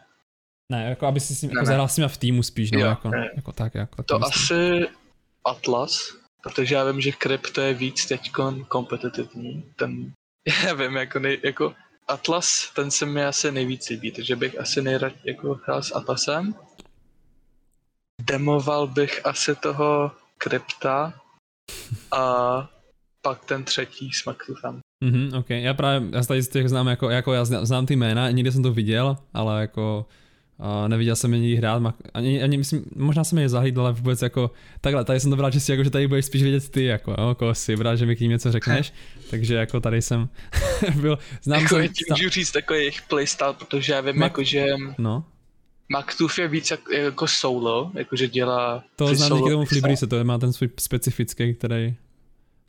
[0.71, 1.65] Ne, jako aby si s ním Ne, jako ne.
[1.67, 3.29] zahrál s nima v týmu spíš, no, Jo, jako, ne.
[3.35, 4.29] jako tak, jako To myslím.
[4.33, 4.87] asi
[5.45, 5.97] Atlas,
[6.43, 8.31] protože já vím, že Crypto je víc teď
[8.67, 9.63] kompetitivní.
[9.75, 10.13] Ten,
[10.65, 11.73] já vím, jako, nej, jako
[12.07, 16.55] Atlas, ten se mi asi nejvíc líbí, takže bych asi nejrad jako hrál s Atlasem.
[18.21, 21.13] Demoval bych asi toho Krypta
[22.11, 22.23] a
[23.21, 24.79] pak ten třetí s Maktufem.
[25.03, 27.95] Mhm, ok, já právě, já tady z těch znám, jako, jako já znám, znám ty
[27.95, 30.05] jména, někde jsem to viděl, ale jako
[30.59, 34.21] uh, neviděl jsem je nikdy hrát, ani, ani myslím, možná jsem je zahlídl, ale vůbec
[34.21, 34.51] jako,
[34.81, 37.35] takhle, tady jsem to bral čistě jako, že tady budeš spíš vědět ty, jako, jo,
[37.35, 38.93] koho si bral, že mi k ním něco řekneš,
[39.29, 40.29] takže jako tady jsem
[41.01, 44.23] byl, znám Jako jsem, je ti můžu říct takový jejich playstyle, protože já vím, Mak-
[44.23, 44.65] jako, že
[44.97, 45.25] no,
[45.89, 48.83] Maktuf je víc jak, jako solo, jakože dělá...
[48.95, 51.95] To znám díky tomu Flibrise, to má ten svůj specifický, který,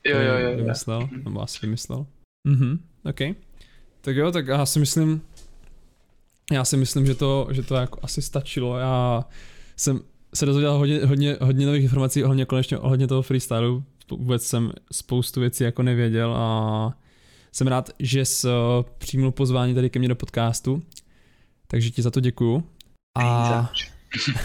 [0.04, 1.08] jo, jo, jo, vymyslel, jo.
[1.24, 2.06] nebo asi vymyslel.
[2.44, 3.20] Mhm, ok.
[4.00, 5.22] Tak jo, tak já si myslím,
[6.52, 8.78] já si myslím, že to, že to jako asi stačilo.
[8.78, 9.24] Já
[9.76, 10.00] jsem
[10.34, 13.84] se dozvěděl hodně, hodně, hodně nových informací ohledně konečně ohledně toho freestylu.
[14.10, 16.94] Vůbec jsem spoustu věcí jako nevěděl a
[17.52, 20.82] jsem rád, že jsi eh, přijmul pozvání tady ke mně do podcastu.
[21.66, 22.64] Takže ti za to děkuju.
[23.18, 23.70] A,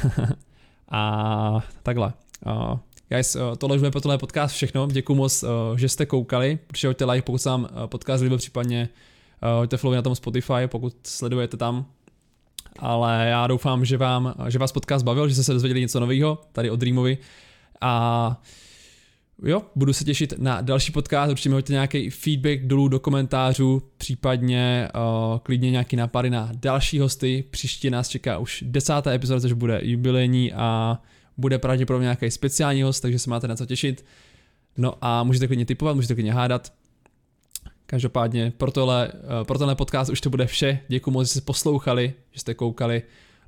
[0.92, 2.14] a takhle.
[2.46, 2.78] Uh,
[3.10, 4.88] guys, uh, tohle už bude pro tohle podcast všechno.
[4.92, 5.44] Děkuji moc,
[5.76, 6.60] že jste koukali.
[6.70, 8.90] Určitě hoďte like, pokud se vám podcast líbil, případně
[9.42, 11.86] hoďte follow na tom Spotify, pokud sledujete tam.
[12.80, 16.42] Ale já doufám, že, vám, že vás podcast bavil, že jste se dozvěděli něco nového
[16.52, 17.18] tady od Dreamovi.
[17.82, 18.42] A
[19.44, 23.84] jo, budu se těšit na další podcast, určitě mi hoďte nějaký feedback dolů do komentářů,
[23.98, 27.44] případně uh, klidně nějaký nápady na další hosty.
[27.52, 31.00] Příště nás čeká už desátá epizoda, což bude jubilejní a
[31.38, 34.06] bude pravděpodobně nějaký speciální host, takže se máte na co těšit.
[34.78, 36.74] No a můžete klidně typovat, můžete klidně hádat.
[37.90, 40.80] Každopádně pro tohle, uh, pro tohle podcast už to bude vše.
[40.88, 43.04] Děkuji moc, že jste poslouchali, že jste koukali.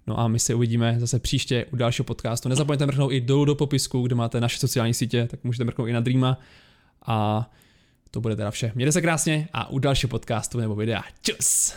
[0.07, 2.49] No a my se uvidíme zase příště u dalšího podcastu.
[2.49, 5.93] Nezapomeňte mrknout i dolů do popisku, kde máte naše sociální sítě, tak můžete mrknout i
[5.93, 6.39] na Dreama.
[7.05, 7.49] A
[8.11, 8.72] to bude teda vše.
[8.76, 11.03] Mějte se krásně a u dalšího podcastu nebo videa.
[11.22, 11.73] Čus!